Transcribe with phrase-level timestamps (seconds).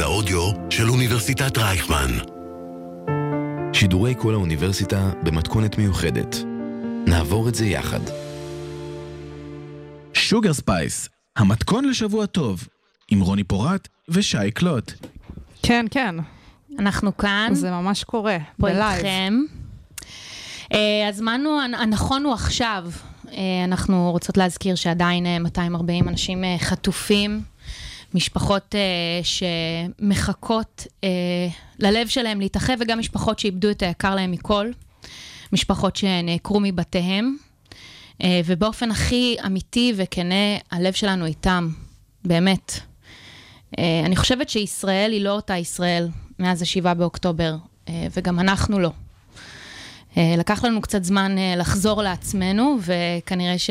[0.00, 2.10] מרכז האודיו של אוניברסיטת רייכמן.
[3.72, 6.36] שידורי כל האוניברסיטה במתכונת מיוחדת.
[7.06, 8.00] נעבור את זה יחד.
[10.12, 12.68] שוגר ספייס, המתכון לשבוע טוב,
[13.10, 14.92] עם רוני פורט ושי קלוט.
[15.62, 16.14] כן, כן,
[16.78, 19.04] אנחנו כאן, זה ממש קורה, בלייב.
[20.72, 22.84] אה, הזמן הוא, הנכון הוא עכשיו.
[23.32, 27.40] אה, אנחנו רוצות להזכיר שעדיין אה, 240 אנשים חטופים,
[28.14, 31.08] משפחות אה, שמחכות אה,
[31.78, 34.70] ללב שלהם להתאחד, וגם משפחות שאיבדו את היקר להם מכל,
[35.52, 37.36] משפחות שנעקרו מבתיהם,
[38.22, 41.68] אה, ובאופן הכי אמיתי וכנה, הלב שלנו איתם,
[42.24, 42.80] באמת.
[43.78, 47.56] אה, אני חושבת שישראל היא לא אותה ישראל מאז ה-7 באוקטובר,
[47.88, 48.90] אה, וגם אנחנו לא.
[50.16, 53.70] אה, לקח לנו קצת זמן אה, לחזור לעצמנו, וכנראה ש...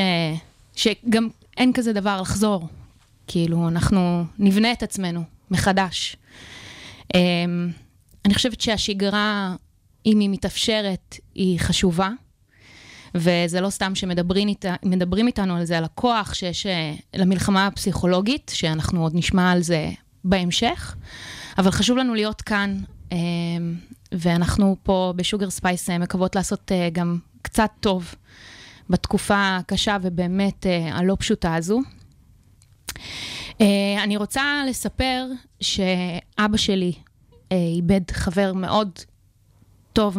[0.76, 1.28] שגם
[1.58, 2.68] אין כזה דבר לחזור.
[3.32, 6.16] כאילו, אנחנו נבנה את עצמנו מחדש.
[7.16, 7.20] אה,
[8.26, 9.56] אני חושבת שהשגרה,
[10.06, 12.10] אם היא מתאפשרת, היא חשובה.
[13.16, 18.52] וזה לא סתם שמדברים אית, מדברים איתנו על זה, על הכוח שיש אה, למלחמה הפסיכולוגית,
[18.56, 19.90] שאנחנו עוד נשמע על זה
[20.24, 20.96] בהמשך,
[21.58, 22.80] אבל חשוב לנו להיות כאן,
[23.12, 23.18] אה,
[24.12, 28.16] ואנחנו פה בשוגר ספייס אה, מקוות לעשות אה, גם קצת טוב
[28.90, 31.80] בתקופה הקשה ובאמת הלא פשוטה הזו.
[33.62, 35.26] אה, אני רוצה לספר
[35.62, 36.94] שאבא שלי
[37.52, 39.00] אה, איבד חבר מאוד
[39.94, 40.18] טוב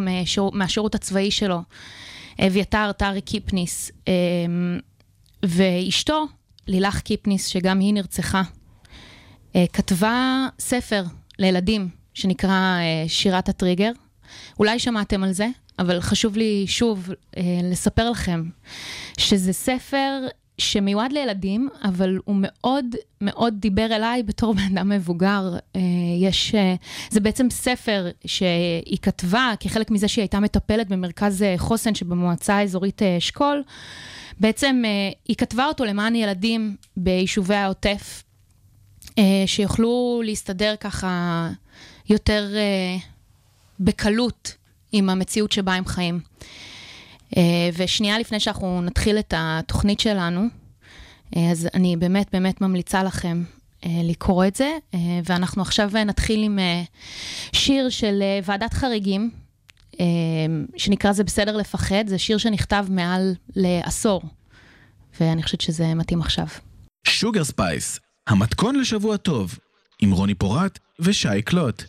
[0.53, 1.61] מהשירות הצבאי שלו.
[2.47, 4.79] אביתר טרי קיפניס, אמ,
[5.45, 6.27] ואשתו,
[6.67, 8.43] לילך קיפניס, שגם היא נרצחה,
[9.57, 11.05] אה, כתבה ספר
[11.39, 13.91] לילדים שנקרא אה, שירת הטריגר.
[14.59, 18.45] אולי שמעתם על זה, אבל חשוב לי שוב אה, לספר לכם
[19.19, 20.27] שזה ספר
[20.61, 22.87] שמיועד לילדים, אבל הוא מאוד
[23.21, 25.57] מאוד דיבר אליי בתור בן אדם מבוגר.
[25.77, 25.81] אה,
[26.21, 26.75] יש, אה,
[27.11, 33.03] זה בעצם ספר שהיא כתבה כחלק מזה שהיא הייתה מטפלת במרכז אה, חוסן שבמועצה האזורית
[33.03, 33.63] אשכול.
[34.41, 34.83] בעצם
[35.29, 38.23] היא כתבה אותו למען ילדים ביישובי העוטף,
[39.47, 41.49] שיוכלו להסתדר ככה
[42.09, 42.49] יותר
[43.81, 44.55] בקלות
[44.93, 46.21] עם המציאות שבה הם חיים.
[47.31, 47.39] Uh,
[47.77, 53.43] ושנייה לפני שאנחנו נתחיל את התוכנית שלנו, uh, אז אני באמת באמת ממליצה לכם
[53.81, 54.71] uh, לקרוא את זה,
[55.25, 56.59] ואנחנו עכשיו נתחיל עם
[57.53, 59.31] שיר של ועדת חריגים,
[60.77, 64.23] שנקרא זה בסדר לפחד, זה שיר שנכתב מעל לעשור,
[65.21, 66.47] ואני חושבת שזה מתאים עכשיו.
[67.07, 69.59] שוגר ספייס, המתכון לשבוע טוב,
[70.03, 71.83] עם רוני פורט ושי קלוט.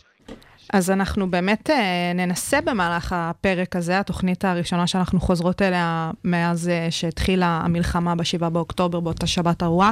[0.72, 6.86] אז אנחנו באמת אה, ננסה במהלך הפרק הזה, התוכנית הראשונה שאנחנו חוזרות אליה מאז אה,
[6.90, 9.90] שהתחילה המלחמה ב-7 באוקטובר, באותה שבת ארורה,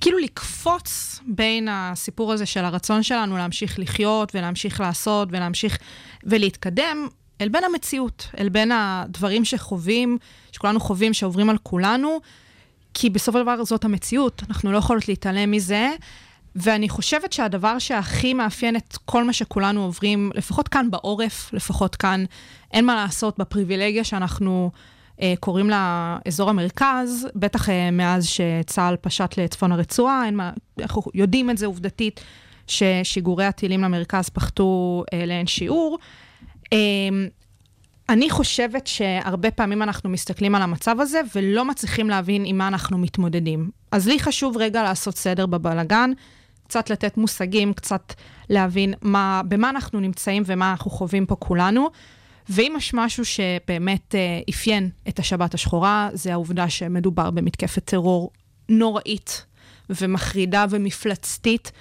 [0.00, 5.78] כאילו לקפוץ בין הסיפור הזה של הרצון שלנו להמשיך לחיות ולהמשיך לעשות ולהמשיך
[6.24, 7.08] ולהתקדם,
[7.40, 10.18] אל בין המציאות, אל בין הדברים שחווים,
[10.52, 12.20] שכולנו חווים, שעוברים על כולנו,
[12.94, 15.90] כי בסופו של דבר זאת המציאות, אנחנו לא יכולות להתעלם מזה.
[16.56, 22.24] ואני חושבת שהדבר שהכי מאפיין את כל מה שכולנו עוברים, לפחות כאן בעורף, לפחות כאן,
[22.72, 24.70] אין מה לעשות בפריבילגיה שאנחנו
[25.22, 30.50] אה, קוראים לה אזור המרכז, בטח אה, מאז שצה"ל פשט לצפון הרצועה, אין מה,
[30.80, 32.20] אנחנו יודעים את זה עובדתית,
[32.66, 35.98] ששיגורי הטילים למרכז פחתו אה, לאין שיעור.
[36.72, 36.78] אה,
[38.08, 42.98] אני חושבת שהרבה פעמים אנחנו מסתכלים על המצב הזה ולא מצליחים להבין עם מה אנחנו
[42.98, 43.70] מתמודדים.
[43.90, 46.10] אז לי חשוב רגע לעשות סדר בבלגן,
[46.68, 48.12] קצת לתת מושגים, קצת
[48.50, 51.90] להבין מה, במה אנחנו נמצאים ומה אנחנו חווים פה כולנו.
[52.48, 58.30] ואם יש משהו שבאמת אה, אפיין את השבת השחורה, זה העובדה שמדובר במתקפת טרור
[58.68, 59.46] נוראית
[59.90, 61.72] ומחרידה ומפלצתית.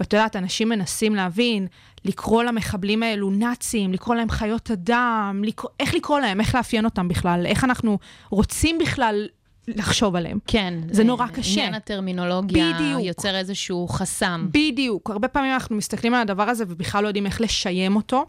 [0.00, 1.66] ואת יודעת, אנשים מנסים להבין,
[2.04, 7.08] לקרוא למחבלים האלו נאצים, לקרוא להם חיות אדם, לקרוא, איך לקרוא להם, איך לאפיין אותם
[7.08, 7.98] בכלל, איך אנחנו
[8.30, 9.28] רוצים בכלל
[9.76, 10.38] לחשוב עליהם.
[10.46, 10.74] כן.
[10.90, 11.60] זה נורא קשה.
[11.60, 13.02] עניין הטרמינולוגיה בדיוק.
[13.02, 14.46] יוצר איזשהו חסם.
[14.50, 15.10] בדיוק.
[15.10, 18.26] הרבה פעמים אנחנו מסתכלים על הדבר הזה ובכלל לא יודעים איך לשיים אותו.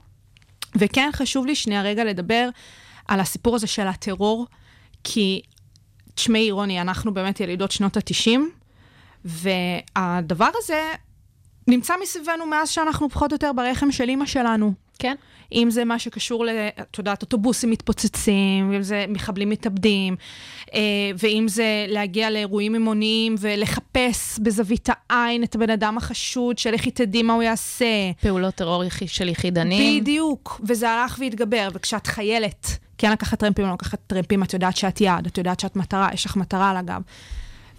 [0.75, 2.49] וכן חשוב לי שנייה רגע לדבר
[3.07, 4.47] על הסיפור הזה של הטרור,
[5.03, 5.41] כי,
[6.15, 8.39] תשמעי, רוני, אנחנו באמת ילידות שנות ה-90,
[9.25, 10.91] והדבר הזה
[11.67, 14.73] נמצא מסביבנו מאז שאנחנו פחות או יותר ברחם של אימא שלנו.
[14.99, 15.15] כן.
[15.53, 16.49] אם זה מה שקשור ל...
[16.81, 20.15] את יודעת, אוטובוסים מתפוצצים, ואם זה מחבלים מתאבדים,
[20.73, 20.79] אה,
[21.17, 26.93] ואם זה להגיע לאירועים המוניים ולחפש בזווית העין את הבן אדם החשוד, של איך היא
[26.93, 28.11] תדעי מה הוא יעשה.
[28.21, 30.01] פעולות טרור של יחידנים.
[30.01, 34.77] בדיוק, וזה הלך והתגבר, וכשאת חיילת, כן לקחת טרמפים או לא לקחת טרמפים, את יודעת
[34.77, 37.01] שאת יעד, את יודעת שאת מטרה, יש לך מטרה על הגב.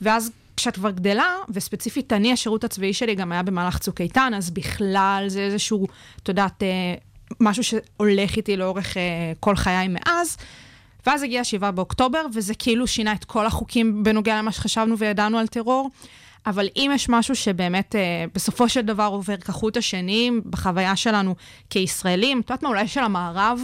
[0.02, 4.50] ואז כשאת כבר גדלה, וספציפית אני, השירות הצבאי שלי גם היה במהלך צוק איתן, אז
[4.50, 5.86] בכלל זה איזשהו,
[6.22, 6.94] את יודעת, אה,
[7.40, 9.02] משהו שהולך איתי לאורך אה,
[9.40, 10.36] כל חיי מאז.
[11.06, 15.46] ואז הגיע 7 באוקטובר, וזה כאילו שינה את כל החוקים בנוגע למה שחשבנו וידענו על
[15.46, 15.90] טרור.
[16.46, 21.34] אבל אם יש משהו שבאמת אה, בסופו של דבר עובר כחוט השני בחוויה שלנו
[21.70, 23.60] כישראלים, את יודעת מה, אולי של המערב,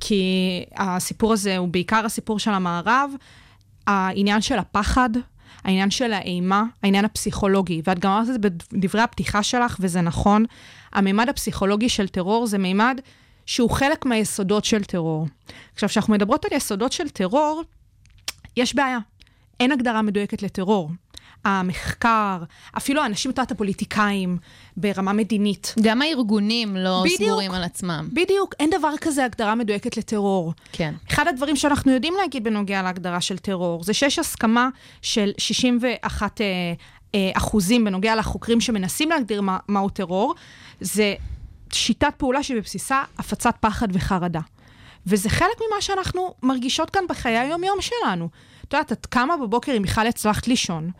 [0.00, 3.10] כי הסיפור הזה הוא בעיקר הסיפור של המערב,
[3.86, 5.10] העניין של הפחד,
[5.64, 8.38] העניין של האימה, העניין הפסיכולוגי, ואת גם אמרת את זה
[8.72, 10.44] בדברי הפתיחה שלך, וזה נכון,
[10.96, 13.00] הממד הפסיכולוגי של טרור זה מימד
[13.46, 15.26] שהוא חלק מהיסודות של טרור.
[15.74, 17.62] עכשיו, כשאנחנו מדברות על יסודות של טרור,
[18.56, 18.98] יש בעיה.
[19.60, 20.90] אין הגדרה מדויקת לטרור.
[21.44, 22.38] המחקר,
[22.76, 24.38] אפילו האנשים, את יודעת, הפוליטיקאים,
[24.76, 25.74] ברמה מדינית.
[25.80, 28.08] גם הארגונים לא בדיוק, סגורים על עצמם.
[28.12, 30.52] בדיוק, אין דבר כזה הגדרה מדויקת לטרור.
[30.72, 30.94] כן.
[31.10, 34.68] אחד הדברים שאנחנו יודעים להגיד בנוגע להגדרה של טרור, זה שיש הסכמה
[35.02, 36.72] של 61 אה, אה,
[37.34, 40.34] אחוזים בנוגע לחוקרים שמנסים להגדיר מה, מהו טרור,
[40.80, 41.14] זה
[41.72, 44.40] שיטת פעולה שבבסיסה הפצת פחד וחרדה.
[45.06, 48.28] וזה חלק ממה שאנחנו מרגישות כאן בחיי היום-יום שלנו.
[48.68, 50.90] את יודעת, את קמה בבוקר עם מיכל הצלחת לישון,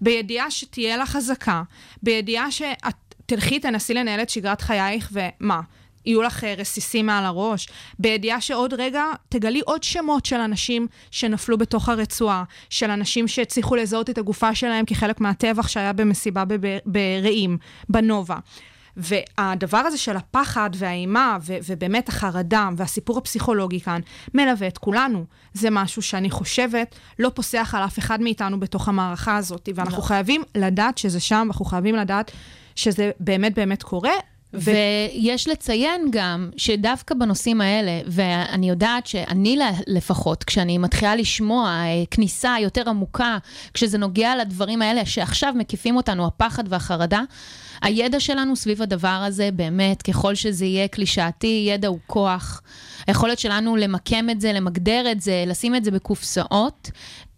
[0.00, 1.62] בידיעה שתהיה לך חזקה,
[2.02, 2.94] בידיעה שאת
[3.26, 5.60] תלכי, תנסי לנהל את שגרת חייך, ומה?
[6.06, 7.68] יהיו לך אה, רסיסים מעל הראש,
[7.98, 14.10] בידיעה שעוד רגע תגלי עוד שמות של אנשים שנפלו בתוך הרצועה, של אנשים שהצליחו לזהות
[14.10, 16.44] את הגופה שלהם כחלק מהטבח שהיה במסיבה
[16.86, 17.58] ברעים,
[17.88, 18.36] בנובה.
[18.96, 24.00] והדבר הזה של הפחד והאימה, ו- ובאמת החרדה והסיפור הפסיכולוגי כאן,
[24.34, 25.24] מלווה את כולנו.
[25.54, 30.02] זה משהו שאני חושבת לא פוסח על אף אחד מאיתנו בתוך המערכה הזאת, ואנחנו לא.
[30.02, 32.30] חייבים לדעת שזה שם, ואנחנו חייבים לדעת
[32.76, 34.12] שזה באמת באמת קורה,
[34.54, 34.70] ו...
[35.14, 42.54] ויש לציין גם שדווקא בנושאים האלה, ואני יודעת שאני לפחות, כשאני מתחילה לשמוע אה, כניסה
[42.60, 43.38] יותר עמוקה,
[43.74, 47.20] כשזה נוגע לדברים האלה שעכשיו מקיפים אותנו, הפחד והחרדה,
[47.82, 52.62] הידע שלנו סביב הדבר הזה, באמת, ככל שזה יהיה קלישאתי, ידע הוא כוח.
[53.06, 56.90] היכולת שלנו למקם את זה, למגדר את זה, לשים את זה בקופסאות,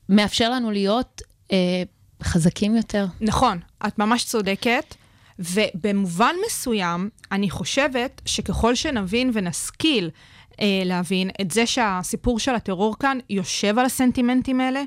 [0.09, 1.23] מאפשר לנו להיות
[1.53, 1.83] אה,
[2.23, 3.07] חזקים יותר.
[3.21, 4.95] נכון, את ממש צודקת.
[5.39, 10.11] ובמובן מסוים, אני חושבת שככל שנבין ונשכיל
[10.61, 14.83] אה, להבין את זה שהסיפור של הטרור כאן יושב על הסנטימנטים האלה,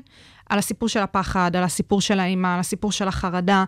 [0.50, 3.64] על הסיפור של הפחד, על הסיפור של האימה, על הסיפור של החרדה,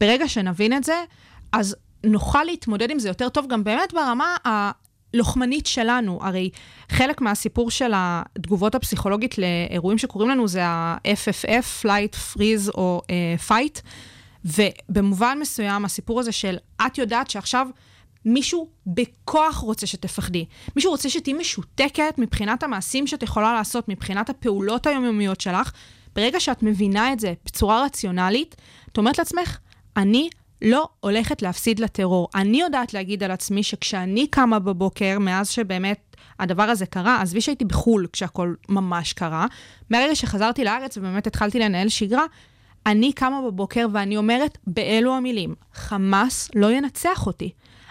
[0.00, 1.04] ברגע שנבין את זה,
[1.52, 6.18] אז נוכל להתמודד עם זה יותר טוב גם באמת ברמה הלוחמנית שלנו.
[6.22, 6.50] הרי
[6.88, 13.80] חלק מהסיפור של התגובות הפסיכולוגית לאירועים שקורים לנו זה ה-FFF, Flight, Freeze או uh, Fight.
[14.44, 16.56] ובמובן מסוים, הסיפור הזה של
[16.86, 17.66] את יודעת שעכשיו
[18.24, 20.44] מישהו בכוח רוצה שתפחדי.
[20.76, 25.72] מישהו רוצה שתהיי משותקת מבחינת המעשים שאת יכולה לעשות, מבחינת הפעולות היומיומיות שלך.
[26.14, 28.56] ברגע שאת מבינה את זה בצורה רציונלית,
[28.92, 29.58] את אומרת לעצמך,
[29.96, 30.28] אני
[30.62, 32.28] לא הולכת להפסיד לטרור.
[32.34, 37.64] אני יודעת להגיד על עצמי שכשאני קמה בבוקר, מאז שבאמת הדבר הזה קרה, עזבי שהייתי
[37.64, 39.46] בחו"ל כשהכול ממש קרה,
[39.90, 42.24] מהרגע שחזרתי לארץ ובאמת התחלתי לנהל שגרה,
[42.86, 47.50] אני קמה בבוקר ואני אומרת באלו המילים, חמאס לא ינצח אותי.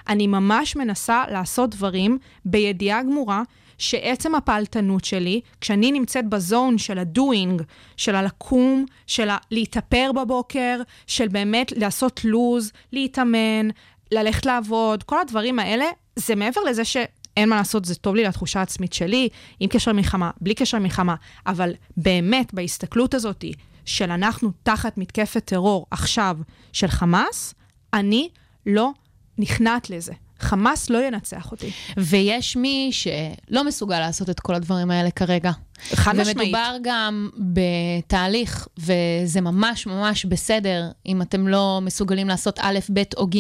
[0.10, 3.44] אני ממש מנסה לעשות דברים בידיעה גמורה
[3.78, 7.62] שעצם הפעלתנות שלי, כשאני נמצאת בזון של הדואינג,
[7.98, 13.70] של הלקום, של להתאפר בבוקר, של באמת לעשות לוז, להתאמן,
[14.12, 18.60] ללכת לעבוד, כל הדברים האלה, זה מעבר לזה שאין מה לעשות, זה טוב לי לתחושה
[18.60, 21.16] העצמית שלי, עם קשר מלחמה, בלי קשר מלחמה,
[21.48, 23.46] אבל באמת, בהסתכלות הזאת
[23.92, 26.38] של אנחנו תחת מתקפת טרור עכשיו
[26.74, 27.54] של חמאס,
[27.94, 28.30] אני
[28.66, 28.92] לא
[29.38, 30.14] נכנעת לזה.
[30.40, 31.72] חמאס לא ינצח אותי.
[31.98, 35.52] ויש מי שלא מסוגל לעשות את כל הדברים האלה כרגע.
[35.94, 36.38] חד משמעית.
[36.38, 43.28] ומדובר גם בתהליך, וזה ממש ממש בסדר אם אתם לא מסוגלים לעשות א', ב' או
[43.28, 43.38] ג',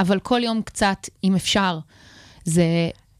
[0.00, 1.78] אבל כל יום קצת, אם אפשר.
[2.44, 2.64] זה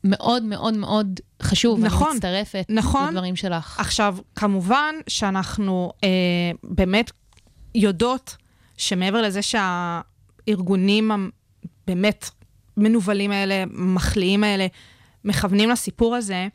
[0.05, 3.09] מאוד מאוד מאוד חשוב, נכון, אני מצטרפת נכון.
[3.09, 3.81] לדברים שלך.
[3.81, 6.09] עכשיו, כמובן שאנחנו אה,
[6.65, 7.11] באמת
[7.75, 8.37] יודעות
[8.77, 12.31] שמעבר לזה שהארגונים הבאמת
[12.77, 14.67] מנוולים האלה, מחליאים האלה,
[15.25, 16.49] מכוונים לסיפור הזה,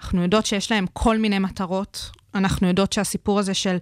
[0.00, 2.10] אנחנו יודעות שיש להם כל מיני מטרות.
[2.34, 3.76] אנחנו יודעות שהסיפור הזה של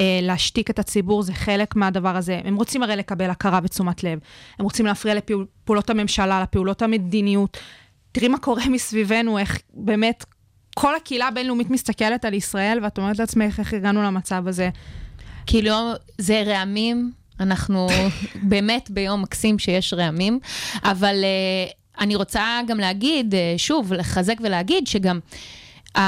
[0.00, 2.40] אה, להשתיק את הציבור זה חלק מהדבר הזה.
[2.44, 4.18] הם רוצים הרי לקבל הכרה ותשומת לב.
[4.58, 7.58] הם רוצים להפריע לפעולות הממשלה, לפעולות המדיניות.
[8.12, 10.24] תראי מה קורה מסביבנו, איך באמת
[10.74, 14.70] כל הקהילה הבינלאומית מסתכלת על ישראל, ואת אומרת לעצמך איך הגענו למצב הזה.
[15.46, 15.74] כאילו,
[16.18, 17.88] זה רעמים, אנחנו
[18.50, 20.38] באמת ביום מקסים שיש רעמים,
[20.84, 25.18] אבל uh, אני רוצה גם להגיד, uh, שוב, לחזק ולהגיד שגם...
[25.96, 26.00] Uh,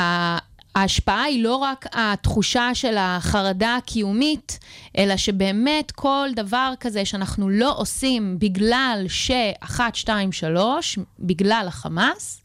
[0.75, 4.59] ההשפעה היא לא רק התחושה של החרדה הקיומית,
[4.99, 12.43] אלא שבאמת כל דבר כזה שאנחנו לא עושים בגלל שאחת, שתיים, שלוש, בגלל החמאס,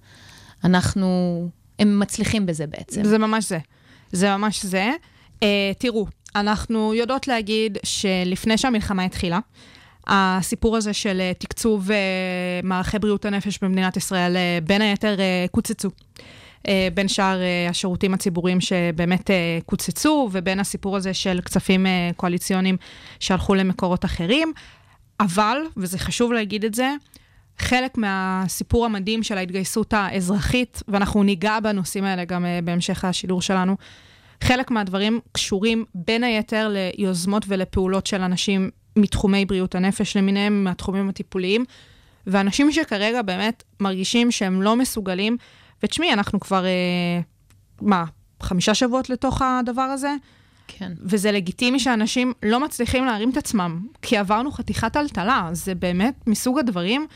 [0.64, 3.04] אנחנו, הם מצליחים בזה בעצם.
[3.04, 3.60] זה ממש זה.
[4.12, 4.92] זה ממש זה.
[5.36, 5.40] Uh,
[5.78, 9.40] תראו, אנחנו יודעות להגיד שלפני שהמלחמה התחילה,
[10.08, 11.94] הסיפור הזה של uh, תקצוב uh,
[12.64, 15.90] מערכי בריאות הנפש במדינת ישראל, uh, בין היתר uh, קוצצו.
[16.68, 19.34] Uh, בין שאר uh, השירותים הציבוריים שבאמת uh,
[19.66, 22.78] קוצצו, ובין הסיפור הזה של כספים קואליציוניים
[23.20, 24.54] שהלכו למקורות אחרים.
[25.20, 26.94] אבל, וזה חשוב להגיד את זה,
[27.60, 33.76] חלק מהסיפור המדהים של ההתגייסות האזרחית, ואנחנו ניגע בנושאים האלה גם בהמשך השידור שלנו,
[34.44, 41.66] חלק מהדברים קשורים בין היתר ליוזמות ולפעולות של אנשים מתחומי בריאות הנפש למיניהם, מהתחומים הטיפוליים,
[42.28, 45.38] ואנשים שכרגע באמת מרגישים שהם לא מסוגלים,
[45.84, 47.20] ותשמעי, אנחנו כבר, אה,
[47.82, 48.06] מה,
[48.42, 50.16] חמישה שבועות לתוך הדבר הזה?
[50.68, 50.92] כן.
[51.02, 55.50] וזה לגיטימי שאנשים לא מצליחים להרים את עצמם, כי עברנו חתיכת טלטלה.
[55.52, 57.08] זה באמת מסוג הדברים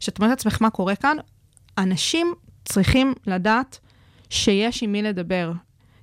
[0.00, 1.16] שאת אומרת לעצמך מה קורה כאן.
[1.78, 2.34] אנשים
[2.64, 3.78] צריכים לדעת
[4.30, 5.52] שיש עם מי לדבר,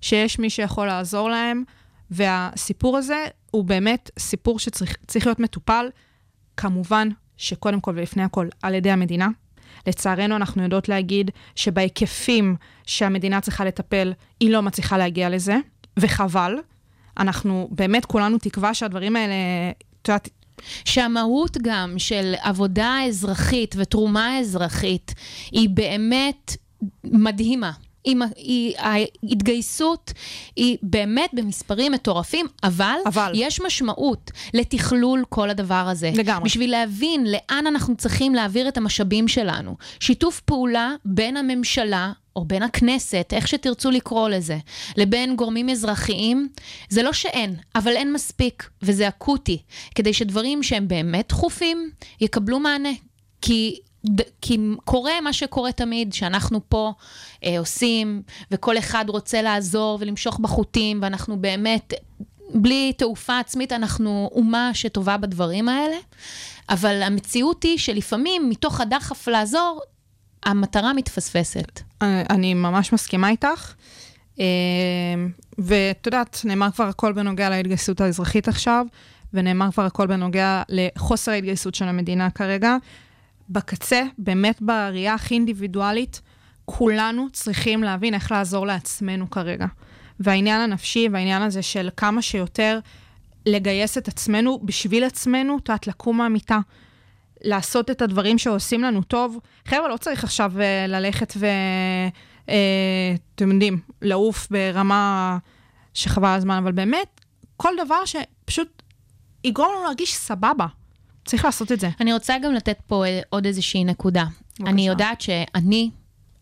[0.02, 1.64] שיש מי שיכול לעזור להם,
[2.12, 5.90] והסיפור הזה הוא באמת סיפור שצריך להיות מטופל,
[6.58, 7.08] כמובן
[7.38, 9.28] שקודם כל ולפני הכל על ידי המדינה.
[9.88, 15.58] לצערנו, אנחנו יודעות להגיד שבהיקפים שהמדינה צריכה לטפל, היא לא מצליחה להגיע לזה,
[15.98, 16.56] וחבל.
[17.20, 19.34] אנחנו באמת כולנו תקווה שהדברים האלה,
[20.02, 20.30] את יודעת,
[20.86, 25.14] שהמהות גם של עבודה אזרחית ותרומה אזרחית
[25.52, 26.58] היא באמת
[27.04, 27.72] מדהימה.
[28.08, 30.14] היא, היא, ההתגייסות
[30.56, 36.12] היא באמת במספרים מטורפים, אבל, אבל יש משמעות לתכלול כל הדבר הזה.
[36.16, 36.44] לגמרי.
[36.46, 39.76] בשביל להבין לאן אנחנו צריכים להעביר את המשאבים שלנו.
[40.00, 44.58] שיתוף פעולה בין הממשלה, או בין הכנסת, איך שתרצו לקרוא לזה,
[44.98, 46.48] לבין גורמים אזרחיים,
[46.90, 49.62] זה לא שאין, אבל אין מספיק, וזה אקוטי,
[49.96, 52.90] כדי שדברים שהם באמת דחופים, יקבלו מענה.
[53.42, 53.80] כי
[54.42, 56.94] כי קורה מה שקורה תמיד, שאנחנו פה
[57.44, 58.22] אה, עושים,
[58.52, 61.94] וכל אחד רוצה לעזור ולמשוך בחוטים, ואנחנו באמת,
[62.54, 65.98] בלי תעופה עצמית, אנחנו אומה שטובה בדברים האלה.
[66.70, 69.82] אבל המציאות היא שלפעמים, מתוך הדחף לעזור,
[70.44, 71.82] המטרה מתפספסת.
[72.02, 73.74] אה, אני ממש מסכימה איתך.
[74.40, 74.46] אה,
[75.58, 78.86] ואת יודעת, נאמר כבר הכל בנוגע להתגייסות האזרחית עכשיו,
[79.34, 82.78] ונאמר כבר הכל בנוגע לחוסר ההתגייסות של המדינה כרגע.
[83.50, 86.22] בקצה, באמת בראייה הכי אינדיבידואלית,
[86.66, 89.66] כולנו צריכים להבין איך לעזור לעצמנו כרגע.
[90.20, 92.80] והעניין הנפשי והעניין הזה של כמה שיותר
[93.46, 96.60] לגייס את עצמנו בשביל עצמנו, את יודעת, לקום מהמיטה,
[97.42, 99.40] לעשות את הדברים שעושים לנו טוב.
[99.66, 101.48] חבר'ה, לא צריך עכשיו uh, ללכת ו...
[102.46, 102.50] Uh,
[103.36, 105.38] אתם יודעים, לעוף ברמה
[105.94, 107.22] שחבל הזמן, אבל באמת,
[107.58, 108.84] כל דבר שפשוט
[109.44, 110.66] יגרום לנו להרגיש סבבה.
[111.28, 111.90] צריך לעשות את זה.
[112.00, 114.24] אני רוצה גם לתת פה אה, עוד איזושהי נקודה.
[114.24, 114.72] בבקשה.
[114.72, 115.90] אני יודעת שאני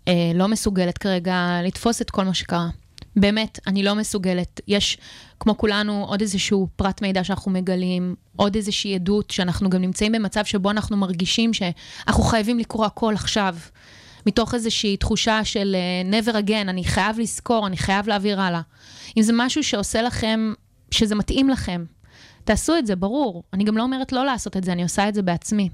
[0.08, 2.68] אה, לא מסוגלת כרגע לתפוס את כל מה שקרה.
[3.16, 4.62] באמת, אני לא מסוגלת.
[4.68, 4.98] יש,
[5.40, 10.46] כמו כולנו, עוד איזשהו פרט מידע שאנחנו מגלים, עוד איזושהי עדות שאנחנו גם נמצאים במצב
[10.46, 13.56] שבו אנחנו מרגישים שאנחנו חייבים לקרוא הכל עכשיו.
[14.26, 18.62] מתוך איזושהי תחושה של uh, never again, אני חייב לזכור, אני חייב להעביר הלאה.
[19.18, 20.54] אם זה משהו שעושה לכם,
[20.92, 21.86] שזה מתאים לכם,
[22.46, 23.44] תעשו את זה, ברור.
[23.54, 25.70] אני גם לא אומרת לא לעשות את זה, אני עושה את זה בעצמי.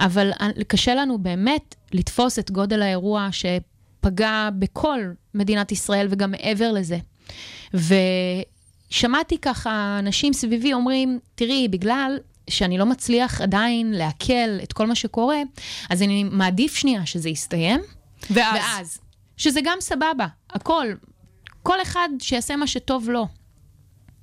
[0.00, 0.30] אבל
[0.68, 5.00] קשה לנו באמת לתפוס את גודל האירוע שפגע בכל
[5.34, 6.98] מדינת ישראל וגם מעבר לזה.
[7.74, 12.18] ושמעתי ככה אנשים סביבי אומרים, תראי, בגלל
[12.50, 15.38] שאני לא מצליח עדיין לעכל את כל מה שקורה,
[15.90, 17.80] אז אני מעדיף שנייה שזה יסתיים.
[18.30, 18.54] ואז?
[18.54, 18.98] ואז.
[19.36, 20.86] שזה גם סבבה, הכל.
[21.62, 23.26] כל אחד שיעשה מה שטוב לו.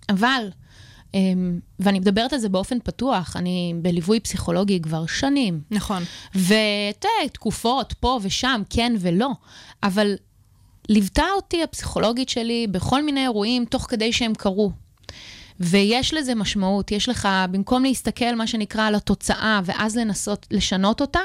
[0.09, 0.49] אבל
[1.79, 5.61] ואני מדברת על זה באופן פתוח, אני בליווי פסיכולוגי כבר שנים.
[5.71, 6.03] נכון.
[6.35, 9.29] ותראה, תקופות פה ושם, כן ולא,
[9.83, 10.15] אבל
[10.89, 14.71] ליוותה אותי הפסיכולוגית שלי בכל מיני אירועים תוך כדי שהם קרו.
[15.59, 21.19] ויש לזה משמעות, יש לך, במקום להסתכל, מה שנקרא, על התוצאה, ואז לנסות לשנות אותה,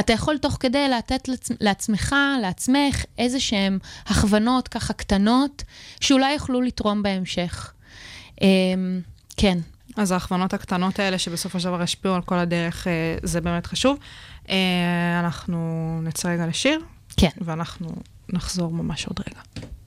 [0.00, 1.50] אתה יכול תוך כדי לתת לעצ...
[1.60, 5.62] לעצמך, לעצמך, איזה שהן הכוונות ככה קטנות,
[6.00, 7.72] שאולי יוכלו לתרום בהמשך.
[9.36, 9.58] כן.
[9.96, 13.98] אז ההכוונות הקטנות האלה, שבסופו של דבר ישפיעו על כל הדרך, אה, זה באמת חשוב.
[14.48, 16.80] אה, אנחנו נצא רגע לשיר.
[17.16, 17.28] כן.
[17.40, 17.88] ואנחנו
[18.28, 19.40] נחזור ממש עוד רגע.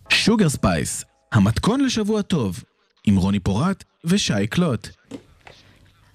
[0.10, 2.64] שוגר ספייס, המתכון לשבוע טוב,
[3.04, 4.90] עם רוני פורט ושי קלוט.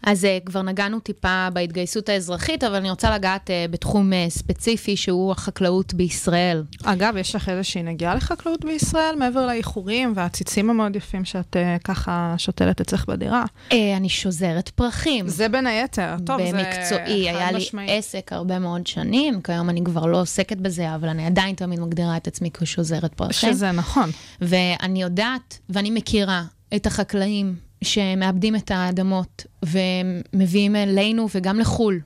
[0.02, 4.96] אז uh, כבר נגענו טיפה בהתגייסות האזרחית, אבל אני רוצה לגעת uh, בתחום uh, ספציפי
[4.96, 6.62] שהוא החקלאות בישראל.
[6.84, 12.80] אגב, יש לך איזושהי נגיעה לחקלאות בישראל, מעבר לאיחורים והציצים המאוד יפים שאת ככה שותלת
[12.80, 13.44] אצלך בדירה?
[13.72, 15.28] אני שוזרת פרחים.
[15.28, 16.14] זה בין היתר.
[16.26, 20.94] טוב, זה במקצועי, היה לי עסק הרבה מאוד שנים, כיום אני כבר לא עוסקת בזה,
[20.94, 23.52] אבל אני עדיין תמיד מגדירה את עצמי כשוזרת פרחים.
[23.52, 24.10] שזה נכון.
[24.40, 26.42] ואני יודעת, ואני מכירה
[26.76, 27.54] את החקלאים
[27.84, 32.00] שמאבדים את האדמות ומביאים אלינו וגם לחו"ל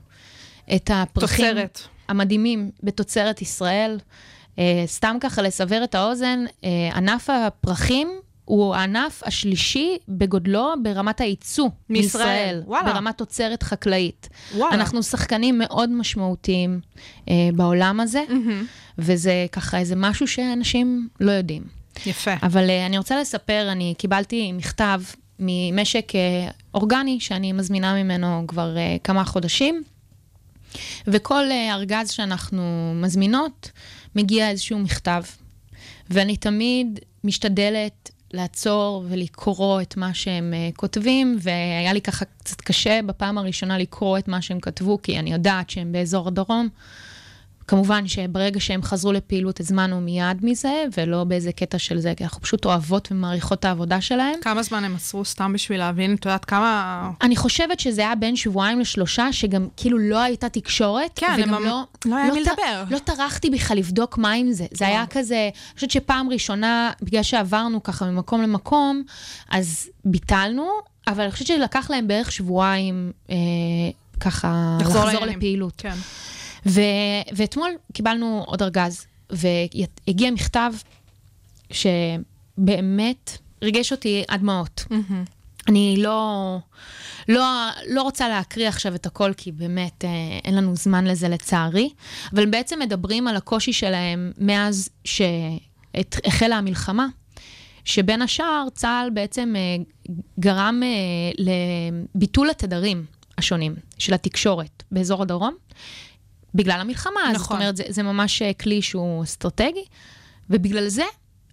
[0.75, 1.79] את הפרחים תוצרת.
[2.07, 3.99] המדהימים בתוצרת ישראל.
[4.55, 6.65] Uh, סתם ככה לסבר את האוזן, uh,
[6.95, 8.07] ענף הפרחים
[8.45, 12.93] הוא הענף השלישי בגודלו ברמת הייצוא מישראל, וואלה.
[12.93, 14.29] ברמת תוצרת חקלאית.
[14.55, 14.75] וואלה.
[14.75, 16.79] אנחנו שחקנים מאוד משמעותיים
[17.19, 18.65] uh, בעולם הזה, Mm-hmm.
[18.97, 21.63] וזה ככה איזה משהו שאנשים לא יודעים.
[22.05, 22.31] יפה.
[22.43, 25.01] אבל uh, אני רוצה לספר, אני קיבלתי מכתב
[25.39, 29.83] ממשק uh, אורגני שאני מזמינה ממנו כבר uh, כמה חודשים,
[31.07, 33.71] וכל uh, ארגז שאנחנו מזמינות,
[34.15, 35.23] מגיע איזשהו מכתב.
[36.09, 43.37] ואני תמיד משתדלת לעצור ולקרוא את מה שהם כותבים, והיה לי ככה קצת קשה בפעם
[43.37, 46.69] הראשונה לקרוא את מה שהם כתבו, כי אני יודעת שהם באזור הדרום.
[47.67, 52.41] כמובן שברגע שהם חזרו לפעילות הזמנו מיד מזה, ולא באיזה קטע של זה, כי אנחנו
[52.41, 54.33] פשוט אוהבות ומעריכות את העבודה שלהם.
[54.41, 57.09] כמה זמן הם מסרו סתם בשביל להבין, את יודעת כמה...
[57.21, 61.11] אני חושבת שזה היה בין שבועיים לשלושה, שגם כאילו לא הייתה תקשורת.
[61.15, 62.83] כן, הם- לא, לא היה מי ט- לדבר.
[62.89, 64.65] לא טרחתי בכלל לבדוק מה עם זה.
[64.71, 69.03] זה היה כזה, אני חושבת שפעם ראשונה, בגלל שעברנו ככה ממקום למקום,
[69.49, 70.67] אז ביטלנו,
[71.07, 73.35] אבל אני חושבת שלקח להם בערך שבועיים אה,
[74.19, 75.25] ככה לחזור לחזור.
[75.25, 75.73] לפעילות.
[75.77, 75.95] כן.
[76.69, 80.73] ו- ואתמול קיבלנו עוד ארגז, והגיע מכתב
[81.71, 84.85] שבאמת ריגש אותי עד דמעות.
[85.67, 86.57] אני לא,
[87.29, 90.09] לא, לא רוצה להקריא עכשיו את הכל, כי באמת אה,
[90.43, 91.89] אין לנו זמן לזה לצערי,
[92.33, 97.07] אבל בעצם מדברים על הקושי שלהם מאז שהחלה המלחמה,
[97.85, 99.83] שבין השאר צה"ל בעצם אה,
[100.39, 101.45] גרם אה,
[102.15, 103.05] לביטול התדרים
[103.37, 105.55] השונים של התקשורת באזור הדרום,
[106.55, 107.19] בגלל המלחמה.
[107.27, 107.57] אז זאת נכון.
[107.57, 109.85] אומרת, זה, זה ממש אה, כלי שהוא אסטרטגי,
[110.49, 111.03] ובגלל זה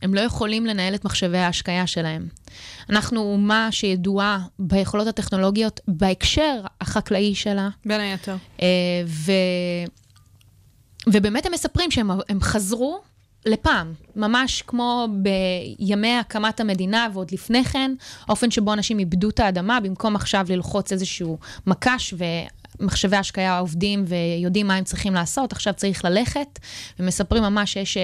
[0.02, 2.28] הם לא יכולים לנהל את מחשבי ההשקיה שלהם.
[2.90, 8.36] אנחנו אומה שידועה ביכולות הטכנולוגיות בהקשר החקלאי שלה, בין היתר.
[8.62, 8.66] אה,
[9.06, 9.32] ו...
[11.06, 13.00] ובאמת הם מספרים שהם הם חזרו
[13.46, 15.08] לפעם, ממש כמו
[15.78, 17.94] בימי הקמת המדינה ועוד לפני כן,
[18.26, 22.14] האופן שבו אנשים איבדו את האדמה, במקום עכשיו ללחוץ איזשהו מקש
[22.80, 26.58] ומחשבי השקיה עובדים ויודעים מה הם צריכים לעשות, עכשיו צריך ללכת,
[26.98, 27.96] ומספרים ממש שיש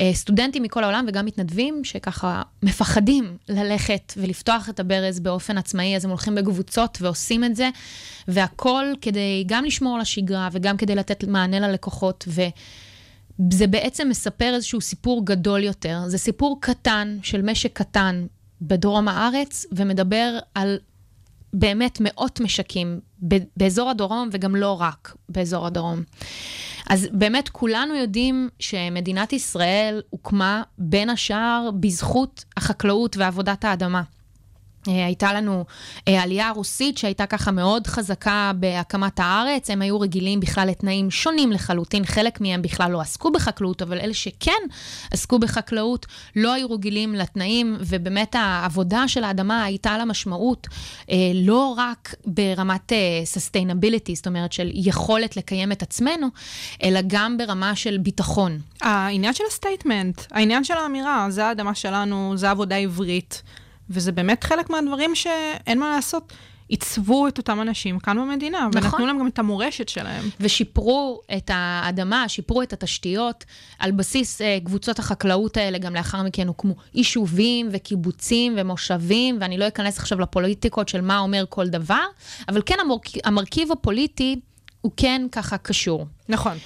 [0.00, 6.04] אה, סטודנטים מכל העולם וגם מתנדבים שככה מפחדים ללכת ולפתוח את הברז באופן עצמאי, אז
[6.04, 7.70] הם הולכים בקבוצות ועושים את זה,
[8.28, 12.24] והכל כדי גם לשמור על השגרה וגם כדי לתת מענה ללקוחות.
[12.28, 12.42] ו...
[13.50, 16.00] זה בעצם מספר איזשהו סיפור גדול יותר.
[16.06, 18.26] זה סיפור קטן של משק קטן
[18.62, 20.78] בדרום הארץ, ומדבר על
[21.54, 23.00] באמת מאות משקים
[23.56, 26.02] באזור הדרום, וגם לא רק באזור הדרום.
[26.88, 34.02] אז באמת כולנו יודעים שמדינת ישראל הוקמה בין השאר בזכות החקלאות ועבודת האדמה.
[34.88, 35.64] אה, הייתה לנו
[36.08, 41.52] אה, עלייה רוסית שהייתה ככה מאוד חזקה בהקמת הארץ, הם היו רגילים בכלל לתנאים שונים
[41.52, 44.52] לחלוטין, חלק מהם בכלל לא עסקו בחקלאות, אבל אלה שכן
[45.10, 50.66] עסקו בחקלאות לא היו רגילים לתנאים, ובאמת העבודה של האדמה הייתה לה משמעות
[51.10, 52.92] אה, לא רק ברמת
[53.34, 56.26] sustainability, זאת אומרת של יכולת לקיים את עצמנו,
[56.82, 58.58] אלא גם ברמה של ביטחון.
[58.80, 63.42] העניין של ה statement, העניין של האמירה, זה האדמה שלנו, זה עבודה עברית,
[63.90, 66.32] וזה באמת חלק מהדברים שאין מה לעשות.
[66.68, 68.84] עיצבו את אותם אנשים כאן במדינה, נכון.
[68.84, 70.24] ונתנו להם גם את המורשת שלהם.
[70.40, 73.44] ושיפרו את האדמה, שיפרו את התשתיות.
[73.78, 79.68] על בסיס אה, קבוצות החקלאות האלה, גם לאחר מכן הוקמו יישובים וקיבוצים ומושבים, ואני לא
[79.68, 82.04] אכנס עכשיו לפוליטיקות של מה אומר כל דבר,
[82.48, 83.06] אבל כן המורק...
[83.24, 84.40] המרכיב הפוליטי
[84.80, 86.06] הוא כן ככה קשור.
[86.28, 86.56] נכון.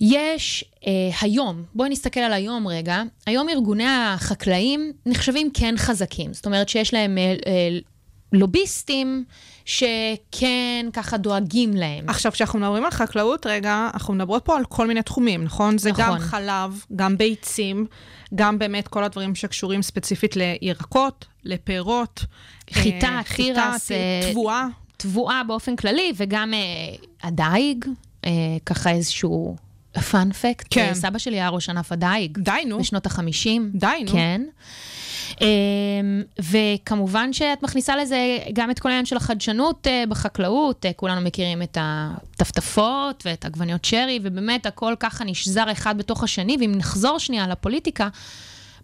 [0.00, 6.32] יש אה, היום, בואי נסתכל על היום רגע, היום ארגוני החקלאים נחשבים כן חזקים.
[6.32, 7.78] זאת אומרת שיש להם אה, אה,
[8.32, 9.24] לוביסטים
[9.64, 12.08] שכן ככה דואגים להם.
[12.08, 15.78] עכשיו, כשאנחנו מדברים על חקלאות, רגע, אנחנו מדברות פה על כל מיני תחומים, נכון?
[15.78, 16.04] זה נכון.
[16.04, 17.86] גם חלב, גם ביצים,
[18.34, 22.24] גם באמת כל הדברים שקשורים ספציפית לירקות, לפירות.
[22.72, 24.66] חיטה, אה, תירס, אה, תבואה.
[24.96, 26.58] תבואה באופן כללי, וגם אה,
[27.22, 27.84] הדייג,
[28.24, 28.30] אה,
[28.66, 29.56] ככה איזשהו
[29.98, 30.66] פאנפקט.
[30.70, 30.94] כן.
[30.94, 32.38] סבא שלי היה ראש ענף הדייג.
[32.38, 32.78] די, נו.
[32.78, 33.48] בשנות ה-50.
[33.74, 34.12] די, נו.
[34.12, 34.42] כן.
[35.40, 41.20] אמ, וכמובן שאת מכניסה לזה גם את כל העניין של החדשנות אה, בחקלאות, אה, כולנו
[41.20, 47.18] מכירים את הטפטפות ואת עגבניות שרי, ובאמת הכל ככה נשזר אחד בתוך השני, ואם נחזור
[47.18, 48.08] שנייה לפוליטיקה,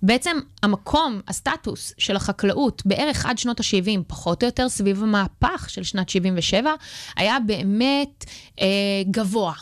[0.02, 5.82] בעצם המקום, הסטטוס של החקלאות בערך עד שנות ה-70, פחות או יותר סביב המהפך של
[5.82, 6.70] שנת 77,
[7.16, 8.24] היה באמת
[8.60, 8.66] אה,
[9.10, 9.52] גבוה.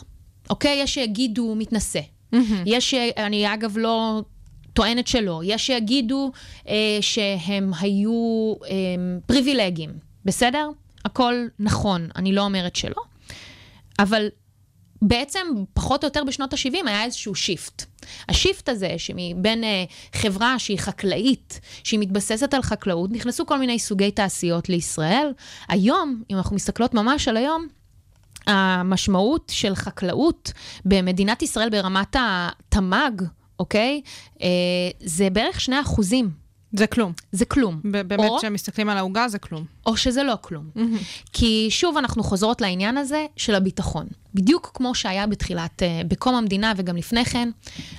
[0.49, 0.79] אוקיי?
[0.81, 1.99] יש שיגידו מתנשא.
[1.99, 2.37] Mm-hmm.
[2.65, 4.21] יש, אני אגב לא
[4.73, 6.31] טוענת שלא, יש שיגידו
[6.67, 8.75] אה, שהם היו אה,
[9.25, 9.91] פריבילגיים,
[10.25, 10.69] בסדר?
[11.05, 13.01] הכל נכון, אני לא אומרת שלא.
[13.99, 14.27] אבל
[15.01, 15.39] בעצם,
[15.73, 17.85] פחות או יותר בשנות ה-70 היה איזשהו shift.
[18.29, 23.79] ה shift הזה, שמבין אה, חברה שהיא חקלאית, שהיא מתבססת על חקלאות, נכנסו כל מיני
[23.79, 25.31] סוגי תעשיות לישראל.
[25.67, 27.67] היום, אם אנחנו מסתכלות ממש על היום,
[28.47, 30.51] המשמעות של חקלאות
[30.85, 33.21] במדינת ישראל ברמת התמ"ג,
[33.59, 34.01] אוקיי?
[34.41, 34.47] אה,
[34.99, 36.43] זה בערך 2 אחוזים.
[36.73, 37.11] זה כלום.
[37.31, 37.79] זה כלום.
[37.83, 39.65] באמת, כשמסתכלים על העוגה זה כלום.
[39.85, 40.69] או שזה לא כלום.
[40.75, 41.29] Mm-hmm.
[41.33, 44.07] כי שוב, אנחנו חוזרות לעניין הזה של הביטחון.
[44.33, 47.49] בדיוק כמו שהיה בתחילת, אה, בקום המדינה וגם לפני כן,